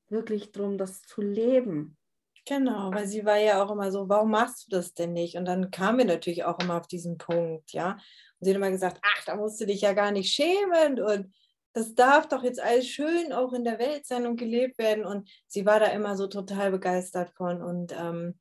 wirklich 0.10 0.51
darum, 0.51 0.77
das 0.77 1.03
zu 1.03 1.22
leben. 1.22 1.98
Genau, 2.46 2.92
weil 2.92 3.08
sie 3.08 3.24
war 3.26 3.38
ja 3.38 3.64
auch 3.64 3.72
immer 3.72 3.92
so, 3.92 4.10
warum 4.10 4.32
machst 4.32 4.66
du 4.66 4.76
das 4.76 4.94
denn 4.94 5.14
nicht? 5.14 5.38
Und 5.38 5.46
dann 5.46 5.72
kamen 5.72 6.00
wir 6.00 6.06
natürlich 6.06 6.44
auch 6.44 6.60
immer 6.60 6.78
auf 6.78 6.88
diesen 6.88 7.18
Punkt, 7.18 7.72
ja. 7.72 7.94
Und 7.94 8.00
sie 8.42 8.50
hat 8.50 8.58
immer 8.58 8.72
gesagt, 8.72 9.00
ach, 9.02 9.24
da 9.26 9.36
musst 9.38 9.62
du 9.62 9.66
dich 9.66 9.82
ja 9.82 9.94
gar 9.94 10.12
nicht 10.12 10.34
schämen 10.34 11.00
und 11.00 11.34
das 11.74 11.96
darf 11.96 12.28
doch 12.28 12.44
jetzt 12.44 12.62
alles 12.62 12.88
schön 12.88 13.34
auch 13.34 13.52
in 13.54 13.64
der 13.64 13.80
Welt 13.80 14.06
sein 14.06 14.28
und 14.28 14.36
gelebt 14.38 14.78
werden. 14.78 15.06
Und 15.06 15.30
sie 15.48 15.66
war 15.66 15.80
da 15.80 15.88
immer 15.88 16.16
so 16.16 16.28
total 16.28 16.72
begeistert 16.72 17.32
von. 17.32 17.64
Und 17.64 17.94
ähm, 17.98 18.40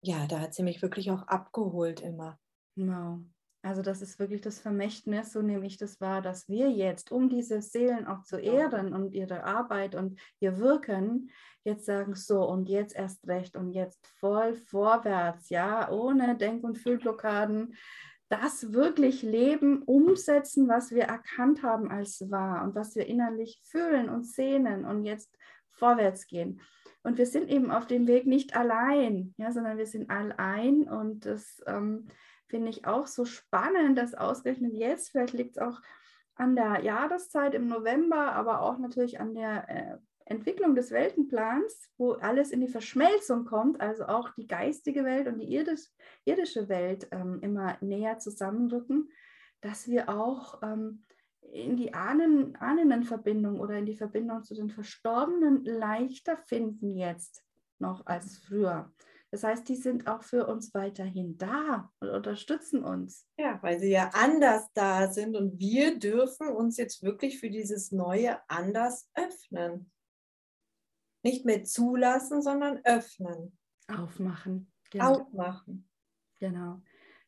ja, 0.00 0.26
da 0.26 0.40
hat 0.40 0.54
sie 0.54 0.62
mich 0.62 0.80
wirklich 0.80 1.10
auch 1.10 1.22
abgeholt 1.28 2.00
immer. 2.00 2.38
Wow. 2.76 3.20
Also 3.64 3.80
das 3.80 4.02
ist 4.02 4.18
wirklich 4.18 4.42
das 4.42 4.60
Vermächtnis, 4.60 5.32
so 5.32 5.40
nehme 5.40 5.66
ich 5.66 5.78
das 5.78 5.98
wahr, 5.98 6.20
dass 6.20 6.50
wir 6.50 6.70
jetzt, 6.70 7.10
um 7.10 7.30
diese 7.30 7.62
Seelen 7.62 8.06
auch 8.06 8.22
zu 8.22 8.36
ehren 8.36 8.92
und 8.92 9.14
ihre 9.14 9.44
Arbeit 9.44 9.94
und 9.94 10.20
ihr 10.38 10.58
Wirken, 10.58 11.30
jetzt 11.64 11.86
sagen, 11.86 12.14
so 12.14 12.46
und 12.46 12.68
jetzt 12.68 12.94
erst 12.94 13.26
recht 13.26 13.56
und 13.56 13.72
jetzt 13.72 14.06
voll 14.20 14.54
vorwärts, 14.54 15.48
ja, 15.48 15.90
ohne 15.90 16.36
Denk- 16.36 16.62
und 16.62 16.76
Fühlblockaden, 16.76 17.74
das 18.28 18.74
wirklich 18.74 19.22
leben, 19.22 19.80
umsetzen, 19.82 20.68
was 20.68 20.90
wir 20.90 21.04
erkannt 21.04 21.62
haben 21.62 21.90
als 21.90 22.30
wahr 22.30 22.64
und 22.64 22.74
was 22.74 22.94
wir 22.94 23.06
innerlich 23.06 23.62
fühlen 23.64 24.10
und 24.10 24.26
sehnen 24.26 24.84
und 24.84 25.06
jetzt 25.06 25.34
vorwärts 25.70 26.26
gehen. 26.26 26.60
Und 27.02 27.16
wir 27.16 27.26
sind 27.26 27.48
eben 27.48 27.70
auf 27.70 27.86
dem 27.86 28.06
Weg 28.06 28.26
nicht 28.26 28.56
allein, 28.56 29.34
ja, 29.38 29.52
sondern 29.52 29.78
wir 29.78 29.86
sind 29.86 30.10
allein 30.10 30.82
und 30.82 31.24
das 31.24 31.62
ähm, 31.66 32.08
finde 32.54 32.70
ich 32.70 32.86
auch 32.86 33.08
so 33.08 33.24
spannend, 33.24 33.98
dass 33.98 34.14
ausgerechnet 34.14 34.74
jetzt, 34.74 35.10
vielleicht 35.10 35.32
liegt 35.32 35.56
es 35.56 35.58
auch 35.58 35.82
an 36.36 36.54
der 36.54 36.84
Jahreszeit 36.84 37.52
im 37.52 37.66
November, 37.66 38.30
aber 38.30 38.60
auch 38.60 38.78
natürlich 38.78 39.18
an 39.18 39.34
der 39.34 39.68
äh, 39.68 39.98
Entwicklung 40.24 40.76
des 40.76 40.92
Weltenplans, 40.92 41.90
wo 41.98 42.12
alles 42.12 42.52
in 42.52 42.60
die 42.60 42.68
Verschmelzung 42.68 43.44
kommt, 43.44 43.80
also 43.80 44.04
auch 44.04 44.30
die 44.36 44.46
geistige 44.46 45.02
Welt 45.02 45.26
und 45.26 45.40
die 45.40 45.52
irdisch, 45.52 45.88
irdische 46.24 46.68
Welt 46.68 47.08
ähm, 47.10 47.40
immer 47.42 47.76
näher 47.80 48.20
zusammenrücken, 48.20 49.10
dass 49.60 49.88
wir 49.88 50.08
auch 50.08 50.62
ähm, 50.62 51.02
in 51.40 51.76
die 51.76 51.92
Ahnen, 51.92 52.54
Ahnenverbindung 52.54 53.58
oder 53.58 53.78
in 53.78 53.86
die 53.86 53.96
Verbindung 53.96 54.44
zu 54.44 54.54
den 54.54 54.70
Verstorbenen 54.70 55.64
leichter 55.64 56.36
finden 56.36 56.96
jetzt 56.96 57.44
noch 57.80 58.06
als 58.06 58.38
früher. 58.38 58.92
Das 59.34 59.42
heißt, 59.42 59.68
die 59.68 59.74
sind 59.74 60.06
auch 60.06 60.22
für 60.22 60.46
uns 60.46 60.72
weiterhin 60.74 61.36
da 61.36 61.90
und 61.98 62.08
unterstützen 62.08 62.84
uns. 62.84 63.26
Ja, 63.36 63.60
weil 63.64 63.80
sie 63.80 63.90
ja 63.90 64.10
anders 64.12 64.70
da 64.74 65.10
sind 65.10 65.34
und 65.34 65.58
wir 65.58 65.98
dürfen 65.98 66.46
uns 66.50 66.76
jetzt 66.76 67.02
wirklich 67.02 67.40
für 67.40 67.50
dieses 67.50 67.90
neue 67.90 68.38
anders 68.48 69.10
öffnen. 69.14 69.90
Nicht 71.24 71.44
mehr 71.44 71.64
zulassen, 71.64 72.42
sondern 72.42 72.78
öffnen. 72.84 73.58
Aufmachen. 73.88 74.72
Genau. 74.92 75.22
Aufmachen. 75.22 75.90
Genau. 76.38 76.80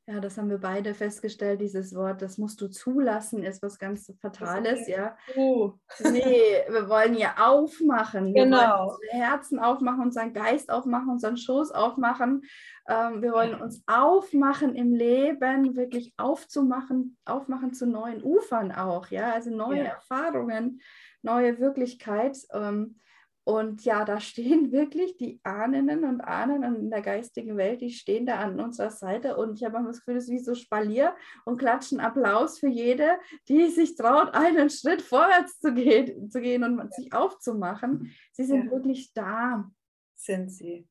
Ja, 0.08 0.20
das 0.20 0.38
haben 0.38 0.50
wir 0.50 0.58
beide 0.58 0.94
festgestellt. 0.94 1.60
Dieses 1.60 1.92
Wort, 1.92 2.22
das 2.22 2.38
musst 2.38 2.60
du 2.60 2.68
zulassen, 2.68 3.42
ist 3.42 3.60
was 3.60 3.76
ganz 3.76 4.12
Fatales. 4.20 4.86
Ja. 4.86 5.16
Uh. 5.36 5.72
Nee, 5.98 6.62
wir 6.68 6.88
wollen 6.88 7.16
ja 7.16 7.34
aufmachen. 7.38 8.32
Wir 8.32 8.44
genau. 8.44 8.86
wollen 8.86 8.98
Herzen 9.10 9.58
aufmachen, 9.58 10.02
unseren 10.02 10.32
Geist 10.32 10.70
aufmachen, 10.70 11.08
unseren 11.10 11.36
Schoß 11.36 11.72
aufmachen. 11.72 12.42
Ähm, 12.88 13.20
wir 13.20 13.32
wollen 13.32 13.60
uns 13.60 13.82
aufmachen 13.88 14.76
im 14.76 14.94
Leben, 14.94 15.74
wirklich 15.74 16.14
aufzumachen, 16.18 17.16
aufmachen 17.24 17.74
zu 17.74 17.84
neuen 17.84 18.22
Ufern 18.22 18.70
auch. 18.70 19.08
Ja, 19.08 19.32
also 19.32 19.50
neue 19.50 19.78
ja. 19.78 19.84
Erfahrungen, 19.86 20.80
neue 21.22 21.58
Wirklichkeit. 21.58 22.38
Ähm, 22.52 23.00
und 23.46 23.84
ja, 23.84 24.04
da 24.04 24.18
stehen 24.20 24.72
wirklich 24.72 25.16
die 25.18 25.38
Ahnen 25.44 26.04
und 26.04 26.20
Ahnen 26.20 26.64
in 26.64 26.90
der 26.90 27.00
geistigen 27.00 27.56
Welt, 27.56 27.80
die 27.80 27.92
stehen 27.92 28.26
da 28.26 28.40
an 28.40 28.58
unserer 28.58 28.90
Seite. 28.90 29.36
Und 29.36 29.54
ich 29.54 29.64
habe 29.64 29.80
das 29.86 29.98
Gefühl, 29.98 30.16
es 30.16 30.24
ist 30.24 30.30
wie 30.30 30.38
so 30.40 30.56
Spalier 30.56 31.14
und 31.44 31.56
klatschen 31.56 32.00
Applaus 32.00 32.58
für 32.58 32.68
jede, 32.68 33.18
die 33.48 33.68
sich 33.70 33.94
traut, 33.94 34.30
einen 34.34 34.68
Schritt 34.68 35.00
vorwärts 35.00 35.60
zu 35.60 35.72
gehen, 35.72 36.28
zu 36.28 36.40
gehen 36.40 36.64
und 36.64 36.92
sich 36.92 37.12
aufzumachen. 37.12 38.12
Sie 38.32 38.44
sind 38.44 38.64
ja. 38.64 38.70
wirklich 38.72 39.12
da. 39.14 39.70
Sind 40.16 40.50
sie. 40.50 40.88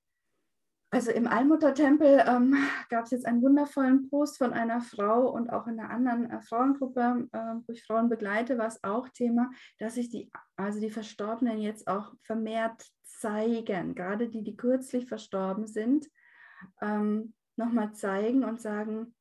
Also 0.91 1.11
im 1.11 1.27
Allmuttertempel 1.27 2.23
ähm, 2.25 2.55
gab 2.89 3.05
es 3.05 3.11
jetzt 3.11 3.25
einen 3.25 3.41
wundervollen 3.41 4.09
Post 4.09 4.37
von 4.37 4.53
einer 4.53 4.81
Frau 4.81 5.29
und 5.29 5.49
auch 5.49 5.67
in 5.67 5.79
einer 5.79 5.89
anderen 5.89 6.29
äh, 6.29 6.41
Frauengruppe, 6.41 7.27
äh, 7.31 7.37
wo 7.37 7.73
ich 7.73 7.83
Frauen 7.83 8.09
begleite, 8.09 8.57
war 8.57 8.67
es 8.67 8.83
auch 8.83 9.09
Thema, 9.09 9.49
dass 9.79 9.95
sich 9.95 10.09
die, 10.09 10.31
also 10.55 10.79
die 10.79 10.91
Verstorbenen 10.91 11.59
jetzt 11.59 11.87
auch 11.87 12.13
vermehrt 12.21 12.85
zeigen, 13.03 13.95
gerade 13.95 14.29
die, 14.29 14.43
die 14.43 14.55
kürzlich 14.55 15.07
verstorben 15.07 15.67
sind, 15.67 16.07
ähm, 16.81 17.33
nochmal 17.55 17.93
zeigen 17.93 18.43
und 18.43 18.61
sagen, 18.61 19.15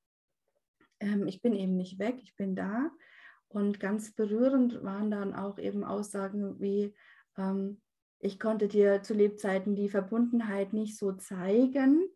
ähm, 1.00 1.26
ich 1.26 1.42
bin 1.42 1.54
eben 1.54 1.76
nicht 1.76 1.99
weg, 1.99 2.16
ich 2.23 2.37
bin 2.37 2.54
da. 2.54 2.90
Und 3.49 3.78
ganz 3.78 4.12
berührend 4.12 4.83
waren 4.83 5.11
dann 5.11 5.35
auch 5.35 5.59
eben 5.59 5.85
Aussagen 5.85 6.61
wie, 6.61 6.94
ähm, 7.37 7.80
ich 8.18 8.40
konnte 8.40 8.68
dir 8.68 9.02
zu 9.02 9.14
Lebzeiten 9.14 9.76
die 9.76 9.88
Verbundenheit 9.88 10.73
nicht 10.73 10.97
so 10.97 11.12
zeigen, 11.12 12.09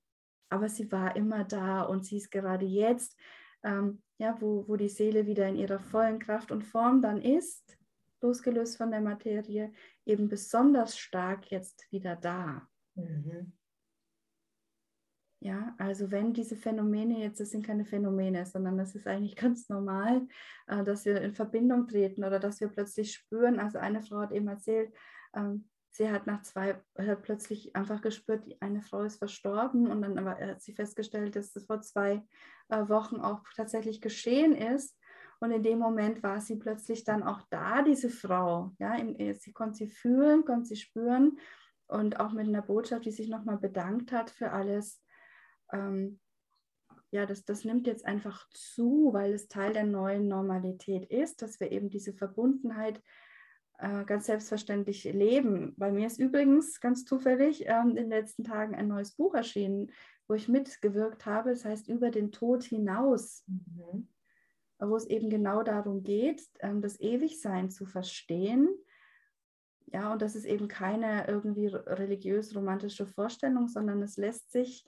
aber 0.49 0.69
sie 0.69 0.91
war 0.91 1.17
immer 1.17 1.45
da 1.45 1.83
und 1.83 2.05
sie 2.05 2.17
ist 2.17 2.31
gerade 2.31 2.65
jetzt, 2.65 3.17
ähm, 3.63 4.03
ja, 4.19 4.37
wo, 4.41 4.67
wo 4.67 4.77
die 4.77 4.89
Seele 4.89 5.27
wieder 5.27 5.47
in 5.49 5.57
ihrer 5.57 5.79
vollen 5.79 6.19
Kraft 6.19 6.51
und 6.51 6.63
Form 6.63 7.03
dann 7.03 7.21
ist, 7.21 7.79
losgelöst 8.21 8.77
von 8.77 8.91
der 8.91 9.01
Materie, 9.01 9.73
eben 10.07 10.29
besonders 10.29 10.99
stark 10.99 11.51
jetzt 11.51 11.91
wieder 11.93 12.17
da. 12.17 12.69
Mhm. 12.95 13.53
Ja, 15.41 15.77
also 15.79 16.11
wenn 16.11 16.33
diese 16.33 16.57
Phänomene 16.57 17.21
jetzt, 17.21 17.39
das 17.39 17.51
sind 17.51 17.65
keine 17.65 17.85
Phänomene, 17.85 18.45
sondern 18.45 18.77
das 18.77 18.97
ist 18.97 19.07
eigentlich 19.07 19.37
ganz 19.37 19.69
normal, 19.69 20.27
äh, 20.67 20.83
dass 20.83 21.05
wir 21.05 21.21
in 21.21 21.33
Verbindung 21.33 21.87
treten 21.87 22.25
oder 22.25 22.41
dass 22.41 22.61
wir 22.61 22.69
plötzlich 22.69 23.13
spüren. 23.13 23.61
Also 23.61 23.79
eine 23.79 24.03
Frau 24.03 24.19
hat 24.19 24.33
eben 24.33 24.49
erzählt, 24.49 24.93
ähm, 25.35 25.69
sie 25.99 26.11
hat 26.11 26.29
nach 26.29 26.43
zwei, 26.43 26.81
hat 26.97 27.23
plötzlich 27.23 27.75
einfach 27.75 28.01
gespürt, 28.01 28.45
eine 28.61 28.83
Frau 28.83 29.03
ist 29.03 29.17
verstorben 29.17 29.89
und 29.89 30.01
dann 30.01 30.25
hat 30.25 30.63
sie 30.63 30.73
festgestellt, 30.73 31.35
dass 31.35 31.53
das 31.53 31.67
vor 31.67 31.81
zwei 31.83 32.23
äh, 32.69 32.89
Wochen 32.89 33.17
auch 33.17 33.43
tatsächlich 33.57 34.01
geschehen 34.01 34.55
ist. 34.55 34.97
Und 35.41 35.51
in 35.51 35.63
dem 35.63 35.79
Moment 35.81 36.23
war 36.23 36.41
sie 36.41 36.57
plötzlich 36.57 37.05
dann 37.05 37.23
auch 37.25 37.43
da, 37.51 37.83
diese 37.83 38.11
Frau. 38.11 38.73
Ja, 38.79 38.97
sie 39.35 39.53
konnte 39.53 39.77
sie 39.77 39.89
fühlen, 39.89 40.45
konnte 40.45 40.67
sie 40.67 40.77
spüren 40.77 41.39
und 41.89 42.21
auch 42.21 42.33
mit 42.33 42.47
einer 42.47 42.63
Botschaft, 42.63 43.05
die 43.05 43.13
sich 43.13 43.29
nochmal 43.29 43.59
bedankt 43.59 44.13
hat 44.13 44.31
für 44.31 44.53
alles. 44.53 45.03
Ähm, 45.73 46.21
ja, 47.11 47.27
das, 47.27 47.45
das 47.45 47.65
nimmt 47.65 47.87
jetzt 47.87 48.05
einfach 48.05 48.49
zu, 48.51 49.11
weil 49.13 49.33
es 49.33 49.49
Teil 49.49 49.73
der 49.73 49.85
neuen 49.85 50.29
Normalität 50.29 51.11
ist, 51.11 51.43
dass 51.43 51.59
wir 51.59 51.73
eben 51.73 51.89
diese 51.89 52.13
Verbundenheit 52.13 53.03
äh, 53.79 54.05
ganz 54.05 54.27
selbstverständlich 54.27 55.05
leben. 55.05 55.75
Bei 55.77 55.91
mir 55.93 56.07
ist 56.07 56.19
übrigens 56.19 56.81
ganz 56.81 57.05
zufällig 57.05 57.65
ähm, 57.67 57.91
in 57.91 57.97
den 57.97 58.09
letzten 58.11 58.45
Tagen 58.45 58.75
ein 58.75 58.89
neues 58.89 59.13
Buch 59.13 59.35
erschienen, 59.35 59.93
wo 60.27 60.35
ich 60.35 60.49
mitgewirkt 60.49 61.27
habe. 61.27 61.51
Das 61.51 61.65
heißt 61.65 61.89
Über 61.89 62.11
den 62.11 62.33
Tod 62.33 62.65
hinaus, 62.65 63.45
mhm. 63.47 64.09
wo 64.81 64.97
es 64.97 65.07
eben 65.07 65.31
genau 65.31 65.63
darum 65.63 66.03
geht, 66.03 66.43
ähm, 66.61 66.83
das 66.83 67.01
Ewigsein 67.01 67.71
zu 67.71 67.87
verstehen. 67.87 68.69
Ja, 69.87 70.13
und 70.13 70.23
das 70.23 70.35
ist 70.35 70.45
eben 70.45 70.69
keine 70.69 71.29
irgendwie 71.29 71.69
religiös-romantische 71.69 73.07
Vorstellung, 73.07 73.69
sondern 73.69 74.03
es 74.03 74.17
lässt 74.17 74.51
sich 74.51 74.85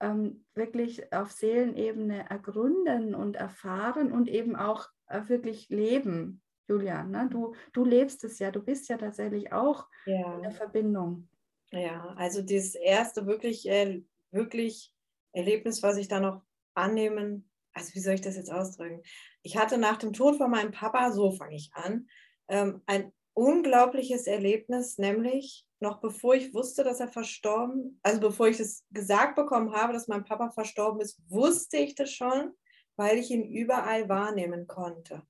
ähm, 0.00 0.44
wirklich 0.54 1.12
auf 1.12 1.32
Seelenebene 1.32 2.28
ergründen 2.28 3.14
und 3.14 3.36
erfahren 3.36 4.12
und 4.12 4.28
eben 4.28 4.54
auch 4.54 4.88
äh, 5.06 5.22
wirklich 5.28 5.70
leben. 5.70 6.42
Julian. 6.68 7.10
Ne? 7.10 7.28
Du, 7.30 7.54
du 7.72 7.84
lebst 7.84 8.24
es 8.24 8.38
ja, 8.38 8.50
du 8.50 8.62
bist 8.62 8.88
ja 8.88 8.96
tatsächlich 8.96 9.52
auch 9.52 9.86
ja. 10.06 10.36
in 10.36 10.42
der 10.42 10.52
Verbindung. 10.52 11.28
Ja, 11.70 12.14
also 12.16 12.42
das 12.42 12.74
erste 12.74 13.26
wirklich, 13.26 13.68
äh, 13.68 14.02
wirklich 14.30 14.92
Erlebnis, 15.32 15.82
was 15.82 15.96
ich 15.96 16.08
da 16.08 16.20
noch 16.20 16.42
annehmen, 16.74 17.50
also 17.72 17.94
wie 17.94 18.00
soll 18.00 18.14
ich 18.14 18.20
das 18.20 18.36
jetzt 18.36 18.52
ausdrücken? 18.52 19.02
Ich 19.42 19.56
hatte 19.56 19.78
nach 19.78 19.96
dem 19.96 20.12
Tod 20.12 20.36
von 20.36 20.50
meinem 20.50 20.70
Papa, 20.70 21.10
so 21.10 21.32
fange 21.32 21.56
ich 21.56 21.70
an, 21.74 22.08
ähm, 22.48 22.82
ein 22.86 23.12
unglaubliches 23.34 24.26
Erlebnis, 24.26 24.98
nämlich 24.98 25.66
noch 25.80 26.00
bevor 26.00 26.34
ich 26.34 26.54
wusste, 26.54 26.84
dass 26.84 27.00
er 27.00 27.08
verstorben, 27.08 27.98
also 28.02 28.20
bevor 28.20 28.48
ich 28.48 28.56
das 28.56 28.84
gesagt 28.90 29.34
bekommen 29.34 29.72
habe, 29.74 29.92
dass 29.92 30.08
mein 30.08 30.24
Papa 30.24 30.50
verstorben 30.50 31.00
ist, 31.00 31.20
wusste 31.28 31.78
ich 31.78 31.94
das 31.94 32.10
schon, 32.10 32.52
weil 32.96 33.18
ich 33.18 33.30
ihn 33.30 33.44
überall 33.44 34.08
wahrnehmen 34.08 34.66
konnte. 34.66 35.22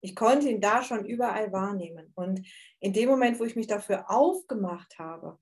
Ich 0.00 0.14
konnte 0.14 0.48
ihn 0.48 0.60
da 0.60 0.82
schon 0.82 1.04
überall 1.04 1.52
wahrnehmen. 1.52 2.12
Und 2.14 2.46
in 2.80 2.92
dem 2.92 3.08
Moment, 3.08 3.40
wo 3.40 3.44
ich 3.44 3.56
mich 3.56 3.66
dafür 3.66 4.10
aufgemacht 4.10 4.98
habe, 4.98 5.38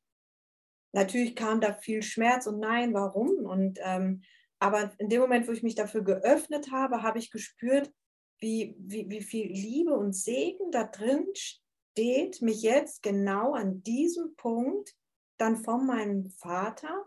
natürlich 0.92 1.36
kam 1.36 1.60
da 1.60 1.74
viel 1.74 2.02
Schmerz 2.02 2.46
und 2.46 2.60
nein, 2.60 2.94
warum? 2.94 3.30
Und 3.46 3.78
ähm, 3.82 4.22
aber 4.58 4.92
in 4.98 5.08
dem 5.08 5.20
Moment, 5.20 5.46
wo 5.46 5.52
ich 5.52 5.62
mich 5.62 5.74
dafür 5.74 6.02
geöffnet 6.02 6.70
habe, 6.70 7.02
habe 7.02 7.18
ich 7.18 7.30
gespürt, 7.30 7.92
wie, 8.38 8.74
wie, 8.78 9.08
wie 9.10 9.22
viel 9.22 9.46
Liebe 9.46 9.94
und 9.94 10.14
Segen 10.14 10.70
da 10.70 10.84
drin 10.84 11.26
steht, 11.34 12.40
mich 12.40 12.62
jetzt 12.62 13.02
genau 13.02 13.52
an 13.52 13.82
diesem 13.82 14.34
Punkt 14.36 14.94
dann 15.36 15.56
von 15.56 15.86
meinem 15.86 16.30
Vater, 16.30 17.06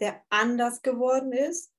der 0.00 0.22
anders 0.28 0.82
geworden 0.82 1.32
ist, 1.32 1.72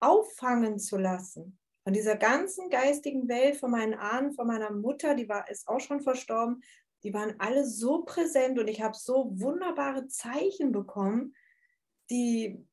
auffangen 0.00 0.78
zu 0.78 0.98
lassen. 0.98 1.58
Von 1.86 1.92
dieser 1.92 2.16
ganzen 2.16 2.68
geistigen 2.68 3.28
Welt, 3.28 3.58
von 3.58 3.70
meinen 3.70 3.94
Ahnen, 3.94 4.32
von 4.32 4.48
meiner 4.48 4.72
Mutter, 4.72 5.14
die 5.14 5.28
war, 5.28 5.48
ist 5.48 5.68
auch 5.68 5.78
schon 5.78 6.00
verstorben, 6.00 6.60
die 7.04 7.14
waren 7.14 7.36
alle 7.38 7.64
so 7.64 8.02
präsent 8.02 8.58
und 8.58 8.66
ich 8.66 8.82
habe 8.82 8.96
so 8.96 9.30
wunderbare 9.38 10.08
Zeichen 10.08 10.72
bekommen, 10.72 11.36
die 12.10 12.66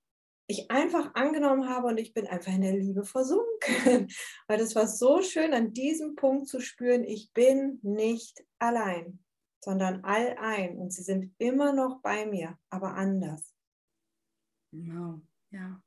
ich 0.47 0.71
einfach 0.71 1.13
angenommen 1.13 1.69
habe 1.69 1.89
und 1.89 1.99
ich 1.99 2.15
bin 2.15 2.25
einfach 2.25 2.51
in 2.53 2.63
der 2.63 2.75
Liebe 2.75 3.05
versunken. 3.05 3.45
Weil 4.47 4.57
das 4.57 4.73
war 4.73 4.87
so 4.87 5.21
schön, 5.21 5.53
an 5.53 5.73
diesem 5.73 6.15
Punkt 6.15 6.47
zu 6.47 6.59
spüren, 6.59 7.03
ich 7.03 7.33
bin 7.33 7.77
nicht 7.83 8.43
allein, 8.57 9.23
sondern 9.63 10.03
all 10.03 10.39
ein 10.39 10.75
und 10.79 10.91
sie 10.91 11.03
sind 11.03 11.35
immer 11.37 11.71
noch 11.71 12.01
bei 12.01 12.25
mir, 12.25 12.57
aber 12.71 12.95
anders. 12.95 13.53
Genau, 14.71 15.21
ja. 15.51 15.79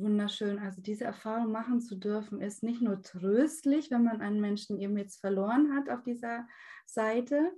Wunderschön. 0.00 0.58
Also 0.58 0.80
diese 0.80 1.04
Erfahrung 1.04 1.52
machen 1.52 1.80
zu 1.80 1.96
dürfen, 1.96 2.40
ist 2.40 2.62
nicht 2.62 2.82
nur 2.82 3.02
tröstlich, 3.02 3.90
wenn 3.90 4.04
man 4.04 4.20
einen 4.20 4.40
Menschen 4.40 4.78
eben 4.78 4.96
jetzt 4.96 5.20
verloren 5.20 5.74
hat 5.74 5.90
auf 5.90 6.02
dieser 6.02 6.46
Seite, 6.84 7.52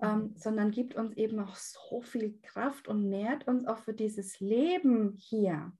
ähm, 0.00 0.18
mhm. 0.18 0.34
sondern 0.36 0.70
gibt 0.70 0.94
uns 0.94 1.16
eben 1.16 1.38
auch 1.40 1.56
so 1.56 2.00
viel 2.02 2.38
Kraft 2.42 2.88
und 2.88 3.08
nährt 3.08 3.46
uns 3.46 3.66
auch 3.66 3.78
für 3.78 3.94
dieses 3.94 4.40
Leben 4.40 5.16
hier. 5.16 5.72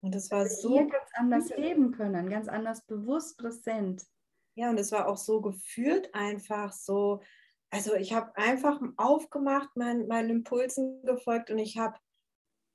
Und 0.00 0.14
das 0.14 0.30
war 0.30 0.46
so. 0.46 0.74
Wir 0.74 0.86
ganz 0.86 1.10
anders 1.14 1.48
leben 1.56 1.92
können, 1.92 2.28
ganz 2.28 2.48
anders 2.48 2.84
bewusst 2.86 3.38
präsent. 3.38 4.02
Ja, 4.54 4.70
und 4.70 4.78
es 4.78 4.92
war 4.92 5.08
auch 5.08 5.16
so 5.16 5.40
gefühlt 5.40 6.14
einfach 6.14 6.72
so. 6.72 7.20
Also 7.70 7.94
ich 7.94 8.12
habe 8.12 8.36
einfach 8.36 8.80
aufgemacht, 8.98 9.70
mein, 9.74 10.06
meinen 10.06 10.30
Impulsen 10.30 11.02
gefolgt 11.04 11.50
und 11.50 11.58
ich 11.58 11.78
habe 11.78 11.98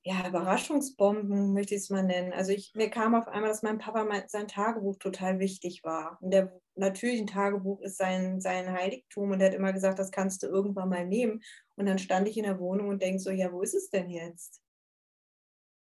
ja, 0.03 0.27
Überraschungsbomben 0.27 1.53
möchte 1.53 1.75
ich 1.75 1.81
es 1.81 1.89
mal 1.89 2.03
nennen. 2.03 2.31
Also 2.31 2.51
ich, 2.51 2.71
mir 2.73 2.89
kam 2.89 3.15
auf 3.15 3.27
einmal, 3.27 3.49
dass 3.49 3.63
mein 3.63 3.79
Papa 3.79 4.05
mein, 4.05 4.23
sein 4.27 4.47
Tagebuch 4.47 4.97
total 4.97 5.39
wichtig 5.39 5.83
war. 5.83 6.17
Und 6.21 6.31
der 6.31 6.59
natürlich 6.75 7.19
ein 7.19 7.27
Tagebuch 7.27 7.81
ist 7.81 7.97
sein, 7.97 8.39
sein 8.39 8.71
Heiligtum 8.71 9.31
und 9.31 9.41
er 9.41 9.47
hat 9.47 9.55
immer 9.55 9.73
gesagt, 9.73 9.99
das 9.99 10.11
kannst 10.11 10.41
du 10.43 10.47
irgendwann 10.47 10.89
mal 10.89 11.05
nehmen. 11.05 11.41
Und 11.75 11.85
dann 11.85 11.99
stand 11.99 12.27
ich 12.27 12.37
in 12.37 12.45
der 12.45 12.59
Wohnung 12.59 12.87
und 12.89 13.01
denke 13.01 13.19
so, 13.19 13.29
ja, 13.29 13.51
wo 13.51 13.61
ist 13.61 13.73
es 13.73 13.89
denn 13.89 14.09
jetzt? 14.09 14.61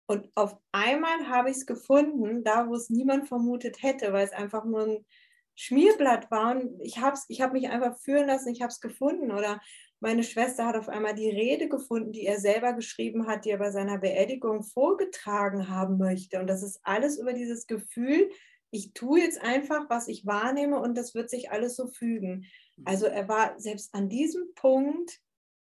Und 0.06 0.30
auf 0.34 0.58
einmal 0.72 1.28
habe 1.28 1.50
ich 1.50 1.56
es 1.56 1.66
gefunden, 1.66 2.44
da 2.44 2.68
wo 2.68 2.74
es 2.74 2.90
niemand 2.90 3.28
vermutet 3.28 3.82
hätte, 3.82 4.12
weil 4.12 4.26
es 4.26 4.32
einfach 4.32 4.64
nur 4.64 4.82
ein 4.82 5.06
Schmierblatt 5.54 6.30
war. 6.30 6.56
Und 6.56 6.80
ich 6.82 6.98
habe 6.98 7.18
ich 7.28 7.40
hab 7.40 7.54
mich 7.54 7.70
einfach 7.70 7.96
führen 7.98 8.26
lassen, 8.26 8.50
ich 8.50 8.60
habe 8.60 8.70
es 8.70 8.80
gefunden. 8.80 9.32
Oder 9.32 9.60
meine 10.02 10.24
Schwester 10.24 10.66
hat 10.66 10.76
auf 10.76 10.88
einmal 10.88 11.14
die 11.14 11.30
Rede 11.30 11.68
gefunden, 11.68 12.10
die 12.10 12.26
er 12.26 12.40
selber 12.40 12.72
geschrieben 12.72 13.28
hat, 13.28 13.44
die 13.44 13.50
er 13.50 13.58
bei 13.58 13.70
seiner 13.70 13.98
Beerdigung 13.98 14.64
vorgetragen 14.64 15.68
haben 15.68 15.96
möchte. 15.96 16.40
Und 16.40 16.48
das 16.48 16.64
ist 16.64 16.80
alles 16.82 17.18
über 17.18 17.32
dieses 17.32 17.68
Gefühl, 17.68 18.28
ich 18.72 18.94
tue 18.94 19.20
jetzt 19.20 19.40
einfach, 19.40 19.88
was 19.90 20.08
ich 20.08 20.26
wahrnehme 20.26 20.80
und 20.80 20.96
das 20.96 21.14
wird 21.14 21.30
sich 21.30 21.52
alles 21.52 21.76
so 21.76 21.86
fügen. 21.86 22.46
Mhm. 22.76 22.84
Also 22.84 23.06
er 23.06 23.28
war 23.28 23.58
selbst 23.60 23.94
an 23.94 24.08
diesem 24.08 24.52
Punkt 24.54 25.20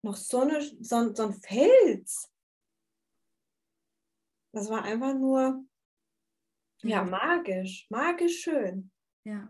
noch 0.03 0.17
so, 0.17 0.41
eine, 0.41 0.61
so, 0.61 1.15
so 1.15 1.23
ein 1.23 1.33
Fels. 1.33 2.31
Das 4.53 4.69
war 4.69 4.83
einfach 4.83 5.15
nur, 5.15 5.65
ja, 6.83 7.03
magisch, 7.03 7.87
magisch 7.89 8.41
schön. 8.41 8.91
Ja, 9.25 9.49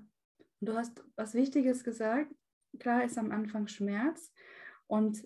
und 0.60 0.68
du 0.68 0.74
hast 0.76 1.02
was 1.16 1.34
Wichtiges 1.34 1.82
gesagt. 1.82 2.32
Klar 2.78 3.04
ist 3.04 3.18
am 3.18 3.32
Anfang 3.32 3.66
Schmerz, 3.66 4.32
und 4.88 5.24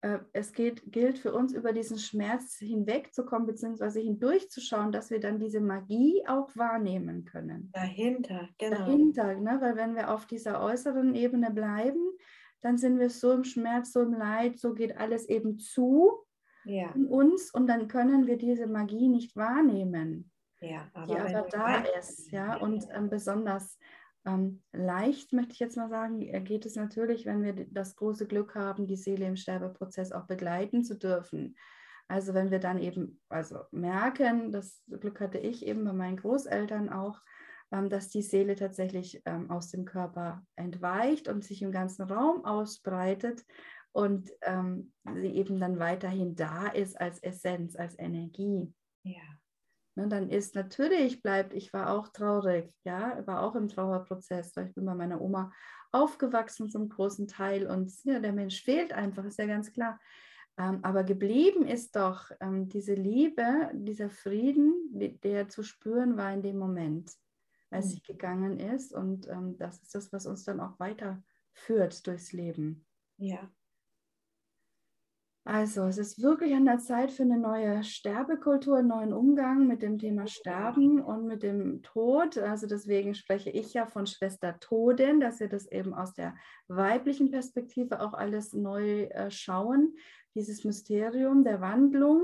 äh, 0.00 0.18
es 0.32 0.52
geht, 0.52 0.92
gilt 0.92 1.18
für 1.18 1.32
uns, 1.32 1.52
über 1.52 1.72
diesen 1.72 1.98
Schmerz 1.98 2.56
hinwegzukommen, 2.58 3.46
beziehungsweise 3.46 4.00
hindurchzuschauen, 4.00 4.92
dass 4.92 5.10
wir 5.10 5.20
dann 5.20 5.38
diese 5.38 5.60
Magie 5.60 6.24
auch 6.26 6.54
wahrnehmen 6.56 7.24
können. 7.24 7.70
Dahinter, 7.72 8.48
genau. 8.58 8.78
Dahinter, 8.78 9.34
ne? 9.34 9.58
weil 9.60 9.76
wenn 9.76 9.94
wir 9.94 10.12
auf 10.12 10.26
dieser 10.26 10.62
äußeren 10.62 11.14
Ebene 11.14 11.50
bleiben, 11.50 12.02
dann 12.60 12.76
sind 12.76 12.98
wir 12.98 13.10
so 13.10 13.32
im 13.32 13.44
Schmerz, 13.44 13.92
so 13.92 14.02
im 14.02 14.12
Leid, 14.12 14.58
so 14.58 14.74
geht 14.74 14.96
alles 14.96 15.28
eben 15.28 15.58
zu 15.58 16.12
ja. 16.64 16.90
in 16.94 17.06
uns 17.06 17.52
und 17.52 17.66
dann 17.66 17.88
können 17.88 18.26
wir 18.26 18.36
diese 18.36 18.66
Magie 18.66 19.08
nicht 19.08 19.36
wahrnehmen, 19.36 20.30
ja, 20.60 20.88
aber 20.92 21.06
die 21.06 21.20
aber 21.20 21.48
da 21.48 21.76
ist. 21.98 22.30
Ja? 22.30 22.56
Und 22.56 22.86
ähm, 22.92 23.10
besonders 23.10 23.78
leicht, 24.72 25.32
möchte 25.32 25.52
ich 25.52 25.58
jetzt 25.58 25.76
mal 25.76 25.88
sagen, 25.88 26.20
geht 26.44 26.66
es 26.66 26.76
natürlich, 26.76 27.26
wenn 27.26 27.42
wir 27.42 27.66
das 27.70 27.96
große 27.96 28.26
Glück 28.26 28.54
haben, 28.54 28.86
die 28.86 28.96
Seele 28.96 29.26
im 29.26 29.36
Sterbeprozess 29.36 30.12
auch 30.12 30.26
begleiten 30.26 30.84
zu 30.84 30.96
dürfen. 30.96 31.56
Also 32.08 32.32
wenn 32.34 32.50
wir 32.50 32.58
dann 32.58 32.78
eben 32.78 33.20
also 33.28 33.60
merken, 33.70 34.50
das 34.50 34.82
Glück 34.88 35.20
hatte 35.20 35.38
ich 35.38 35.66
eben 35.66 35.84
bei 35.84 35.92
meinen 35.92 36.16
Großeltern 36.16 36.88
auch, 36.88 37.20
ähm, 37.70 37.90
dass 37.90 38.08
die 38.08 38.22
Seele 38.22 38.54
tatsächlich 38.56 39.20
ähm, 39.26 39.50
aus 39.50 39.70
dem 39.70 39.84
Körper 39.84 40.42
entweicht 40.56 41.28
und 41.28 41.44
sich 41.44 41.60
im 41.60 41.70
ganzen 41.70 42.02
Raum 42.02 42.44
ausbreitet 42.44 43.44
und 43.92 44.30
ähm, 44.42 44.92
sie 45.14 45.34
eben 45.34 45.60
dann 45.60 45.78
weiterhin 45.78 46.34
da 46.34 46.68
ist 46.68 46.98
als 46.98 47.22
Essenz, 47.22 47.76
als 47.76 47.98
Energie. 47.98 48.72
Ja. 49.02 49.37
Ne, 49.98 50.06
dann 50.06 50.30
ist 50.30 50.54
natürlich, 50.54 51.22
bleibt, 51.22 51.52
ich 51.52 51.72
war 51.72 51.90
auch 51.90 52.06
traurig, 52.06 52.72
ja, 52.84 53.20
war 53.26 53.42
auch 53.42 53.56
im 53.56 53.66
Trauerprozess, 53.66 54.54
weil 54.54 54.68
ich 54.68 54.74
bin 54.74 54.84
bei 54.84 54.94
meiner 54.94 55.20
Oma 55.20 55.50
aufgewachsen 55.90 56.70
zum 56.70 56.88
großen 56.88 57.26
Teil 57.26 57.66
und 57.66 57.92
ja, 58.04 58.20
der 58.20 58.32
Mensch 58.32 58.62
fehlt 58.62 58.92
einfach, 58.92 59.24
ist 59.24 59.40
ja 59.40 59.46
ganz 59.46 59.72
klar. 59.72 59.98
Ähm, 60.56 60.78
aber 60.84 61.02
geblieben 61.02 61.66
ist 61.66 61.96
doch 61.96 62.30
ähm, 62.38 62.68
diese 62.68 62.94
Liebe, 62.94 63.72
dieser 63.74 64.08
Frieden, 64.08 64.72
der 65.24 65.48
zu 65.48 65.64
spüren 65.64 66.16
war 66.16 66.32
in 66.32 66.42
dem 66.42 66.58
Moment, 66.58 67.10
als 67.70 67.86
mhm. 67.86 67.90
sie 67.90 68.02
gegangen 68.02 68.60
ist. 68.60 68.92
Und 68.92 69.26
ähm, 69.26 69.58
das 69.58 69.82
ist 69.82 69.96
das, 69.96 70.12
was 70.12 70.26
uns 70.26 70.44
dann 70.44 70.60
auch 70.60 70.78
weiterführt 70.78 72.06
durchs 72.06 72.32
Leben. 72.32 72.86
Ja. 73.16 73.50
Also 75.48 75.84
es 75.84 75.96
ist 75.96 76.20
wirklich 76.20 76.54
an 76.54 76.66
der 76.66 76.78
Zeit 76.78 77.10
für 77.10 77.22
eine 77.22 77.38
neue 77.38 77.82
Sterbekultur, 77.82 78.76
einen 78.76 78.88
neuen 78.88 79.14
Umgang 79.14 79.66
mit 79.66 79.80
dem 79.80 79.96
Thema 79.96 80.26
Sterben 80.26 81.00
und 81.00 81.26
mit 81.26 81.42
dem 81.42 81.82
Tod. 81.82 82.36
Also 82.36 82.66
deswegen 82.66 83.14
spreche 83.14 83.48
ich 83.48 83.72
ja 83.72 83.86
von 83.86 84.06
Schwester 84.06 84.60
Todin, 84.60 85.20
dass 85.20 85.40
wir 85.40 85.48
das 85.48 85.64
eben 85.64 85.94
aus 85.94 86.12
der 86.12 86.36
weiblichen 86.66 87.30
Perspektive 87.30 88.02
auch 88.02 88.12
alles 88.12 88.52
neu 88.52 89.04
äh, 89.04 89.30
schauen. 89.30 89.96
Dieses 90.34 90.64
Mysterium 90.64 91.44
der 91.44 91.62
Wandlung. 91.62 92.20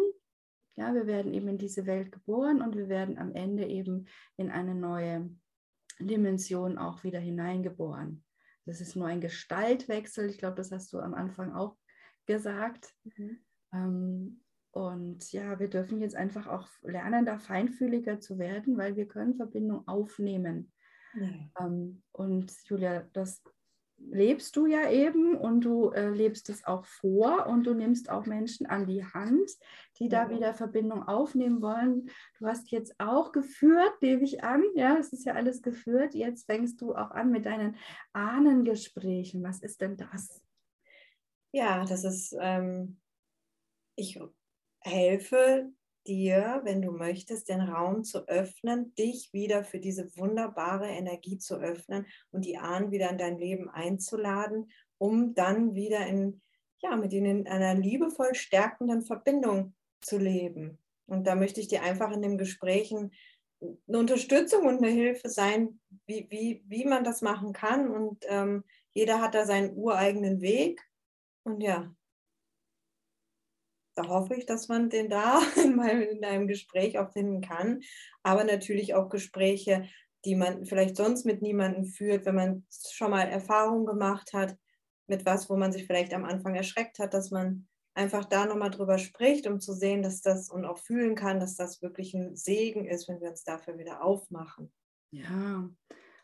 Ja, 0.77 0.93
wir 0.93 1.07
werden 1.07 1.33
eben 1.33 1.49
in 1.49 1.57
diese 1.57 1.87
Welt 1.87 2.13
geboren 2.13 2.61
und 2.61 2.77
wir 2.77 2.91
werden 2.91 3.17
am 3.17 3.33
Ende 3.33 3.65
eben 3.65 4.07
in 4.37 4.51
eine 4.51 4.75
neue 4.75 5.31
Dimension 5.99 6.77
auch 6.77 7.05
wieder 7.05 7.21
hineingeboren. 7.21 8.23
Das 8.67 8.83
ist 8.83 8.97
nur 8.97 9.07
ein 9.07 9.23
Gestaltwechsel. 9.23 10.29
Ich 10.29 10.37
glaube, 10.37 10.57
das 10.57 10.71
hast 10.71 10.93
du 10.93 10.99
am 10.99 11.15
Anfang 11.15 11.55
auch 11.55 11.79
gesagt. 12.27 12.95
Mhm. 13.05 13.39
Ähm, 13.73 14.41
und 14.71 15.33
ja, 15.33 15.59
wir 15.61 15.69
dürfen 15.69 16.01
jetzt 16.01 16.17
einfach 16.17 16.49
auch 16.49 16.67
lernen, 16.83 17.25
da 17.25 17.39
feinfühliger 17.39 18.21
zu 18.21 18.39
werden, 18.39 18.77
weil 18.77 18.97
wir 18.97 19.07
können 19.07 19.37
Verbindung 19.37 19.87
aufnehmen. 19.87 20.73
Mhm. 21.15 21.51
Ähm, 21.61 22.03
und 22.13 22.53
Julia, 22.69 23.07
das 23.13 23.43
lebst 23.97 24.57
du 24.57 24.67
ja 24.67 24.91
eben 24.91 25.37
und 25.37 25.61
du 25.63 25.91
äh, 25.91 26.11
lebst 26.11 26.49
es 26.51 26.65
auch 26.65 26.85
vor 26.85 27.47
und 27.47 27.65
du 27.65 27.75
nimmst 27.75 28.11
auch 28.11 28.27
Menschen 28.27 28.67
an 28.67 28.87
die 28.87 29.05
Hand, 29.05 29.51
die 29.99 30.09
da 30.09 30.29
wieder 30.31 30.55
Verbindung 30.55 31.07
aufnehmen 31.07 31.63
wollen. 31.63 32.11
Du 32.39 32.47
hast 32.47 32.71
jetzt 32.71 32.95
auch 32.99 33.33
geführt, 33.33 34.03
nehme 34.03 34.25
ich 34.25 34.43
an, 34.43 34.63
ja, 34.75 34.97
es 34.99 35.13
ist 35.13 35.25
ja 35.25 35.35
alles 35.35 35.63
geführt. 35.63 36.15
Jetzt 36.15 36.47
fängst 36.47 36.81
du 36.81 36.95
auch 36.95 37.13
an 37.13 37.31
mit 37.31 37.47
deinen 37.47 37.77
Ahnengesprächen. 38.13 39.43
Was 39.43 39.61
ist 39.61 39.81
denn 39.81 39.97
das? 39.97 40.43
Ja, 41.55 41.85
das 41.85 42.03
ist, 42.03 42.37
ähm, 42.41 43.01
ich 43.95 44.19
helfe 44.81 45.71
dir, 46.05 46.61
wenn 46.65 46.83
du 46.83 46.91
möchtest, 46.91 47.49
den 47.49 47.61
Raum 47.61 48.03
zu 48.03 48.27
öffnen, 48.27 48.93
dich 48.97 49.33
wieder 49.33 49.63
für 49.63 49.79
diese 49.79 50.17
wunderbare 50.17 50.89
Energie 50.89 51.39
zu 51.39 51.61
öffnen 51.61 52.07
und 52.33 52.45
die 52.45 52.59
Ahnen 52.59 52.91
wieder 52.91 53.09
in 53.09 53.19
dein 53.19 53.39
Leben 53.39 53.71
einzuladen, 53.71 54.69
um 54.99 55.37
dann 55.37 55.77
wieder 55.77 56.05
in, 56.09 56.43
ja, 56.83 56.97
mit 56.97 57.13
ihnen 57.13 57.47
in 57.47 57.47
einer 57.47 57.81
liebevoll 57.81 58.35
stärkenden 58.35 59.03
Verbindung 59.03 59.77
zu 60.01 60.19
leben. 60.19 60.83
Und 61.07 61.25
da 61.29 61.37
möchte 61.37 61.61
ich 61.61 61.69
dir 61.69 61.85
einfach 61.85 62.11
in 62.11 62.23
den 62.23 62.37
Gesprächen 62.37 63.13
eine 63.61 63.99
Unterstützung 63.99 64.67
und 64.67 64.79
eine 64.79 64.91
Hilfe 64.91 65.29
sein, 65.29 65.79
wie, 66.07 66.27
wie, 66.31 66.65
wie 66.67 66.85
man 66.85 67.05
das 67.05 67.23
machen 67.23 67.53
kann. 67.53 67.93
Und 67.93 68.25
ähm, 68.27 68.65
jeder 68.91 69.21
hat 69.21 69.37
da 69.37 69.47
seinen 69.47 69.77
ureigenen 69.77 70.41
Weg. 70.41 70.85
Und 71.45 71.61
ja, 71.61 71.95
da 73.95 74.09
hoffe 74.09 74.35
ich, 74.35 74.47
dass 74.47 74.69
man 74.69 74.91
den 74.91 75.09
da 75.09 75.41
in, 75.57 75.79
in 75.81 76.25
einem 76.25 76.49
Gespräch 76.49 76.99
auch 76.99 77.13
finden 77.13 77.41
kann. 77.41 77.81
Aber 78.23 78.45
natürlich 78.45 78.95
auch 78.95 79.09
Gespräche, 79.09 79.89
die 80.25 80.35
man 80.35 80.65
vielleicht 80.65 80.97
sonst 80.97 81.25
mit 81.25 81.43
niemandem 81.43 81.85
führt, 81.85 82.25
wenn 82.27 82.35
man 82.35 82.67
schon 82.71 83.11
mal 83.11 83.23
Erfahrung 83.23 83.87
gemacht 83.87 84.33
hat 84.33 84.57
mit 85.07 85.27
was, 85.27 85.51
wo 85.51 85.57
man 85.57 85.71
sich 85.71 85.87
vielleicht 85.87 86.15
am 86.15 86.25
Anfang 86.25 86.55
erschreckt 86.55 86.99
hat, 86.99 87.13
dass 87.13 87.31
man 87.31 87.69
einfach 87.95 88.25
da 88.25 88.47
nochmal 88.47 88.71
drüber 88.71 88.99
spricht, 88.99 89.47
um 89.47 89.61
zu 89.61 89.75
sehen, 89.75 90.03
dass 90.03 90.23
das 90.23 90.49
und 90.49 90.65
auch 90.65 90.79
fühlen 90.79 91.15
kann, 91.15 91.41
dass 91.41 91.57
das 91.57 91.83
wirklich 91.83 92.15
ein 92.15 92.37
Segen 92.37 92.87
ist, 92.87 93.09
wenn 93.09 93.21
wir 93.21 93.29
uns 93.29 93.45
dafür 93.45 93.79
wieder 93.79 94.03
aufmachen. 94.03 94.73
Ja. 95.11 95.69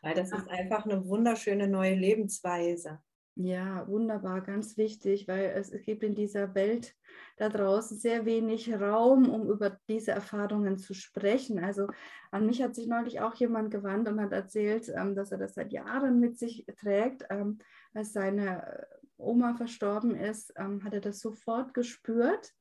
Weil 0.01 0.15
das 0.15 0.31
ist 0.31 0.49
einfach 0.49 0.85
eine 0.85 1.05
wunderschöne 1.07 1.67
neue 1.67 1.93
Lebensweise. 1.93 2.99
Ja, 3.35 3.87
wunderbar, 3.87 4.41
ganz 4.41 4.75
wichtig, 4.77 5.27
weil 5.27 5.53
es, 5.55 5.71
gibt 5.83 6.03
in 6.03 6.15
dieser 6.15 6.53
Welt 6.53 6.93
da 7.37 7.47
draußen 7.47 7.97
sehr 7.97 8.25
wenig 8.25 8.73
Raum, 8.73 9.29
um 9.29 9.49
über 9.49 9.79
diese 9.87 10.11
Erfahrungen 10.11 10.77
zu 10.77 10.93
sprechen. 10.93 11.57
Also 11.57 11.87
an 12.31 12.45
mich 12.45 12.61
hat 12.61 12.75
sich 12.75 12.87
neulich 12.87 13.21
auch 13.21 13.33
jemand 13.35 13.71
gewandt 13.71 14.09
und 14.09 14.19
hat 14.19 14.33
erzählt, 14.33 14.91
ähm, 14.93 15.15
dass 15.15 15.31
er 15.31 15.37
das 15.37 15.53
seit 15.53 15.71
Jahren 15.71 16.19
mit 16.19 16.37
sich 16.37 16.65
trägt. 16.75 17.23
Ähm, 17.29 17.59
als 17.93 18.11
seine 18.11 18.85
Oma 19.17 19.53
verstorben 19.53 20.13
ist, 20.13 20.53
ähm, 20.57 20.83
hat 20.83 20.93
er 20.93 21.01
das 21.01 21.21
sofort 21.21 21.73
gespürt. 21.73 22.53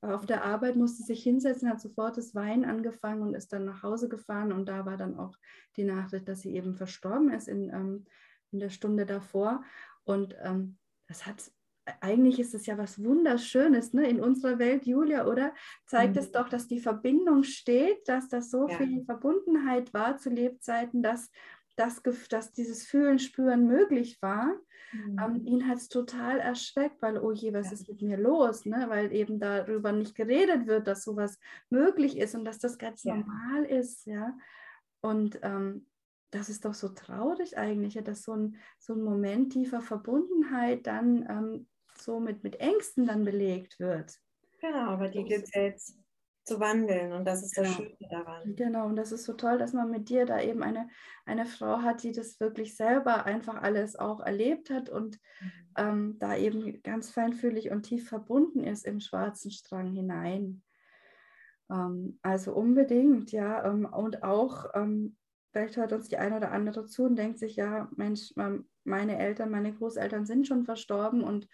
Auf 0.00 0.26
der 0.26 0.44
Arbeit 0.44 0.76
musste 0.76 1.04
sich 1.04 1.22
hinsetzen, 1.22 1.70
hat 1.70 1.80
sofort 1.80 2.16
das 2.16 2.34
Weinen 2.34 2.64
angefangen 2.64 3.22
und 3.22 3.34
ist 3.34 3.52
dann 3.52 3.64
nach 3.64 3.82
Hause 3.84 4.08
gefahren. 4.08 4.52
Und 4.52 4.66
da 4.66 4.84
war 4.84 4.96
dann 4.96 5.16
auch 5.16 5.36
die 5.76 5.84
Nachricht, 5.84 6.28
dass 6.28 6.40
sie 6.40 6.54
eben 6.54 6.74
verstorben 6.74 7.30
ist 7.30 7.48
in, 7.48 7.70
in 8.56 8.60
der 8.60 8.70
Stunde 8.70 9.04
davor. 9.04 9.62
Und 10.04 10.34
ähm, 10.42 10.78
das 11.08 11.26
hat, 11.26 11.52
eigentlich 12.00 12.40
ist 12.40 12.54
es 12.54 12.64
ja 12.64 12.78
was 12.78 13.02
Wunderschönes 13.02 13.92
ne? 13.92 14.08
in 14.08 14.20
unserer 14.20 14.58
Welt, 14.58 14.86
Julia, 14.86 15.26
oder? 15.26 15.52
Zeigt 15.84 16.14
mhm. 16.14 16.20
es 16.20 16.32
doch, 16.32 16.48
dass 16.48 16.66
die 16.66 16.80
Verbindung 16.80 17.42
steht, 17.42 18.08
dass 18.08 18.28
das 18.28 18.50
so 18.50 18.68
ja. 18.68 18.76
viel 18.78 19.04
Verbundenheit 19.04 19.92
war 19.92 20.16
zu 20.16 20.30
Lebzeiten, 20.30 21.02
dass, 21.02 21.30
dass, 21.76 22.02
dass 22.30 22.52
dieses 22.52 22.86
Fühlen, 22.86 23.18
Spüren 23.18 23.66
möglich 23.66 24.20
war. 24.22 24.54
Mhm. 24.92 25.18
Ähm, 25.22 25.44
ihn 25.44 25.68
hat 25.68 25.76
es 25.76 25.88
total 25.88 26.38
erschreckt, 26.38 27.02
weil, 27.02 27.18
oh 27.18 27.32
je, 27.32 27.52
was 27.52 27.66
ja. 27.66 27.72
ist 27.72 27.88
mit 27.88 28.00
mir 28.00 28.16
los? 28.16 28.64
Ne? 28.64 28.86
Weil 28.88 29.12
eben 29.12 29.38
darüber 29.38 29.92
nicht 29.92 30.14
geredet 30.14 30.66
wird, 30.66 30.86
dass 30.86 31.04
sowas 31.04 31.38
möglich 31.68 32.16
ist 32.16 32.34
und 32.34 32.46
dass 32.46 32.58
das 32.58 32.78
ganz 32.78 33.04
ja. 33.04 33.16
normal 33.16 33.64
ist. 33.64 34.06
Ja? 34.06 34.34
Und 35.02 35.38
ähm, 35.42 35.86
das 36.36 36.48
ist 36.48 36.64
doch 36.64 36.74
so 36.74 36.88
traurig 36.88 37.56
eigentlich, 37.58 37.94
dass 38.04 38.22
so 38.22 38.32
ein, 38.34 38.56
so 38.78 38.94
ein 38.94 39.02
Moment 39.02 39.52
tiefer 39.52 39.80
Verbundenheit 39.80 40.86
dann 40.86 41.26
ähm, 41.28 41.68
so 41.98 42.20
mit, 42.20 42.44
mit 42.44 42.60
Ängsten 42.60 43.06
dann 43.06 43.24
belegt 43.24 43.80
wird. 43.80 44.18
Genau, 44.60 44.90
aber 44.90 45.08
die 45.08 45.24
gilt 45.24 45.44
es 45.44 45.54
jetzt 45.54 45.98
zu 46.44 46.60
wandeln 46.60 47.12
und 47.12 47.24
das 47.24 47.42
ist 47.42 47.58
das 47.58 47.76
genau. 47.76 47.76
Schöne 47.76 48.08
daran. 48.08 48.56
Genau, 48.56 48.86
und 48.86 48.96
das 48.96 49.12
ist 49.12 49.24
so 49.24 49.32
toll, 49.32 49.58
dass 49.58 49.72
man 49.72 49.90
mit 49.90 50.08
dir 50.08 50.26
da 50.26 50.40
eben 50.40 50.62
eine, 50.62 50.88
eine 51.24 51.44
Frau 51.44 51.82
hat, 51.82 52.04
die 52.04 52.12
das 52.12 52.38
wirklich 52.38 52.76
selber 52.76 53.26
einfach 53.26 53.60
alles 53.60 53.96
auch 53.96 54.20
erlebt 54.20 54.70
hat 54.70 54.88
und 54.88 55.18
mhm. 55.40 55.50
ähm, 55.76 56.18
da 56.18 56.36
eben 56.36 56.82
ganz 56.82 57.10
feinfühlig 57.10 57.70
und 57.70 57.82
tief 57.82 58.08
verbunden 58.08 58.62
ist 58.62 58.86
im 58.86 59.00
schwarzen 59.00 59.50
Strang 59.50 59.92
hinein. 59.92 60.62
Ähm, 61.68 62.20
also 62.22 62.54
unbedingt, 62.54 63.32
ja, 63.32 63.64
ähm, 63.64 63.86
und 63.86 64.22
auch 64.22 64.66
ähm, 64.74 65.16
vielleicht 65.56 65.78
hört 65.78 65.94
uns 65.94 66.08
die 66.08 66.18
eine 66.18 66.36
oder 66.36 66.52
andere 66.52 66.84
zu 66.84 67.04
und 67.04 67.16
denkt 67.16 67.38
sich, 67.38 67.56
ja, 67.56 67.88
Mensch, 67.96 68.34
meine 68.84 69.18
Eltern, 69.18 69.50
meine 69.50 69.72
Großeltern 69.72 70.26
sind 70.26 70.46
schon 70.46 70.64
verstorben 70.64 71.24
und 71.24 71.48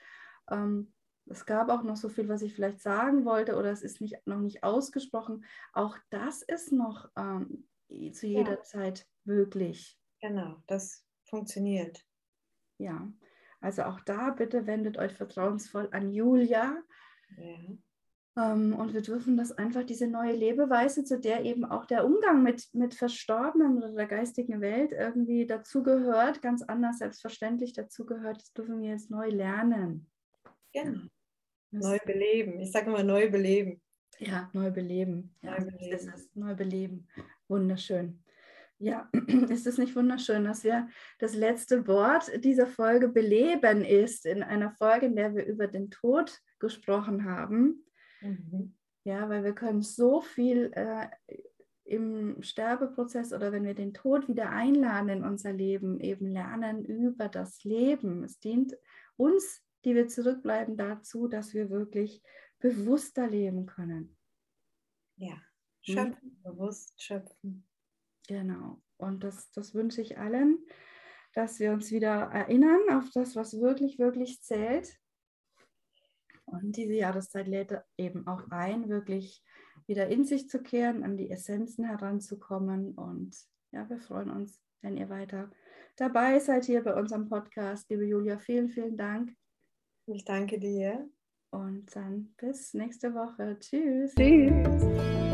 ähm, 0.51 0.93
es 1.27 1.47
gab 1.47 1.69
auch 1.69 1.85
noch 1.85 1.95
so 1.95 2.09
viel, 2.09 2.29
was 2.29 2.43
ich 2.43 2.53
vielleicht 2.53 2.81
sagen 2.81 3.25
wollte 3.25 3.55
oder 3.55 3.71
es 3.71 3.83
ist 3.83 4.01
nicht, 4.01 4.17
noch 4.27 4.41
nicht 4.41 4.65
ausgesprochen. 4.65 5.45
Auch 5.73 5.97
das 6.11 6.43
ist 6.43 6.73
noch 6.73 7.09
ähm, 7.17 7.69
zu 8.13 8.27
jeder 8.27 8.57
ja. 8.57 8.63
Zeit 8.63 9.07
möglich. 9.23 9.97
Genau, 10.21 10.57
das 10.67 11.07
funktioniert. 11.23 12.05
Ja, 12.79 13.09
also 13.61 13.85
auch 13.85 14.01
da 14.01 14.31
bitte 14.31 14.67
wendet 14.67 14.99
euch 14.99 15.13
vertrauensvoll 15.13 15.89
an 15.93 16.11
Julia. 16.11 16.77
Ja. 17.37 17.57
Ähm, 18.37 18.75
und 18.75 18.95
wir 18.95 19.03
dürfen 19.03 19.37
das 19.37 19.53
einfach, 19.53 19.85
diese 19.85 20.07
neue 20.07 20.33
Lebeweise, 20.33 21.05
zu 21.05 21.21
der 21.21 21.45
eben 21.45 21.65
auch 21.65 21.85
der 21.85 22.05
Umgang 22.05 22.43
mit, 22.43 22.69
mit 22.73 22.95
Verstorbenen 22.95 23.79
oder 23.79 23.93
der 23.93 24.07
geistigen 24.07 24.61
Welt 24.61 24.93
irgendwie 24.93 25.47
dazugehört, 25.47 26.41
ganz 26.41 26.63
anders 26.63 26.99
selbstverständlich 26.99 27.75
dazugehört, 27.75 28.39
das 28.39 28.53
dürfen 28.53 28.81
wir 28.81 28.91
jetzt 28.91 29.11
neu 29.11 29.29
lernen. 29.29 30.11
Genau. 30.73 31.07
Neu 31.71 31.99
beleben. 32.05 32.61
Ich 32.61 32.73
sage 32.73 32.91
immer 32.91 33.03
neu 33.03 33.31
beleben. 33.31 33.81
Ja, 34.19 34.51
neu 34.53 34.71
beleben. 34.71 35.35
Ja, 35.43 35.59
neu 35.59 35.67
beleben. 35.67 35.95
Ist 35.95 36.09
es. 36.15 36.31
Neu 36.35 36.55
beleben. 36.55 37.09
Wunderschön. 37.49 38.23
Ja, 38.79 39.09
ist 39.49 39.67
es 39.67 39.79
nicht 39.79 39.95
wunderschön, 39.95 40.45
dass 40.45 40.65
wir 40.65 40.89
das 41.19 41.35
letzte 41.35 41.87
Wort 41.87 42.31
dieser 42.45 42.67
Folge 42.67 43.09
beleben 43.09 43.85
ist, 43.85 44.27
in 44.27 44.43
einer 44.43 44.73
Folge, 44.73 45.07
in 45.07 45.17
der 45.17 45.35
wir 45.35 45.47
über 45.47 45.67
den 45.67 45.91
Tod 45.91 46.41
gesprochen 46.59 47.25
haben. 47.25 47.85
Mhm. 48.23 48.75
Ja, 49.05 49.29
weil 49.29 49.45
wir 49.45 49.55
können 49.55 49.83
so 49.83 50.21
viel 50.21 50.71
äh, 50.75 51.09
im 51.85 52.43
Sterbeprozess 52.43 53.33
oder 53.33 53.53
wenn 53.53 53.65
wir 53.65 53.75
den 53.75 53.93
Tod 53.93 54.29
wieder 54.29 54.51
einladen 54.51 55.09
in 55.09 55.25
unser 55.25 55.53
Leben, 55.53 56.01
eben 56.01 56.29
lernen 56.29 56.85
über 56.85 57.29
das 57.29 57.65
Leben. 57.65 58.23
Es 58.23 58.39
dient 58.39 58.77
uns, 59.17 59.63
die 59.85 59.95
wir 59.95 60.09
zurückbleiben, 60.09 60.77
dazu, 60.77 61.27
dass 61.27 61.53
wir 61.53 61.71
wirklich 61.71 62.23
bewusster 62.61 63.27
leben 63.27 63.67
können. 63.67 64.17
Ja, 65.17 65.35
hm? 65.35 65.95
schöpfen, 65.95 66.29
mhm. 66.29 66.43
bewusst 66.43 67.03
schöpfen. 67.03 67.67
Genau. 68.29 68.81
Und 68.97 69.25
das, 69.25 69.51
das 69.51 69.75
wünsche 69.75 70.01
ich 70.01 70.17
allen, 70.17 70.65
dass 71.35 71.59
wir 71.59 71.73
uns 71.73 71.91
wieder 71.91 72.31
erinnern 72.33 72.81
auf 72.91 73.11
das, 73.13 73.35
was 73.35 73.61
wirklich, 73.61 73.99
wirklich 73.99 74.41
zählt 74.43 75.02
und 76.53 76.77
diese 76.77 76.95
Jahreszeit 76.95 77.49
lädt 77.49 77.75
eben 77.97 78.27
auch 78.27 78.51
ein, 78.51 78.89
wirklich 78.89 79.43
wieder 79.87 80.09
in 80.09 80.25
sich 80.25 80.49
zu 80.49 80.63
kehren, 80.63 81.03
an 81.03 81.17
die 81.17 81.31
Essenzen 81.31 81.85
heranzukommen. 81.85 82.93
Und 82.95 83.37
ja, 83.73 83.89
wir 83.89 83.99
freuen 83.99 84.31
uns, 84.31 84.61
wenn 84.83 84.97
ihr 84.97 85.09
weiter 85.09 85.51
dabei 85.97 86.39
seid 86.39 86.65
hier 86.65 86.83
bei 86.83 86.95
unserem 86.95 87.29
Podcast. 87.29 87.89
Liebe 87.91 88.05
Julia, 88.05 88.39
vielen, 88.39 88.69
vielen 88.69 88.97
Dank. 88.97 89.35
Ich 90.07 90.25
danke 90.25 90.59
dir. 90.59 91.09
Und 91.51 91.95
dann 91.95 92.35
bis 92.39 92.73
nächste 92.75 93.15
Woche. 93.15 93.59
Tschüss. 93.59 94.15
Tschüss. 94.15 95.32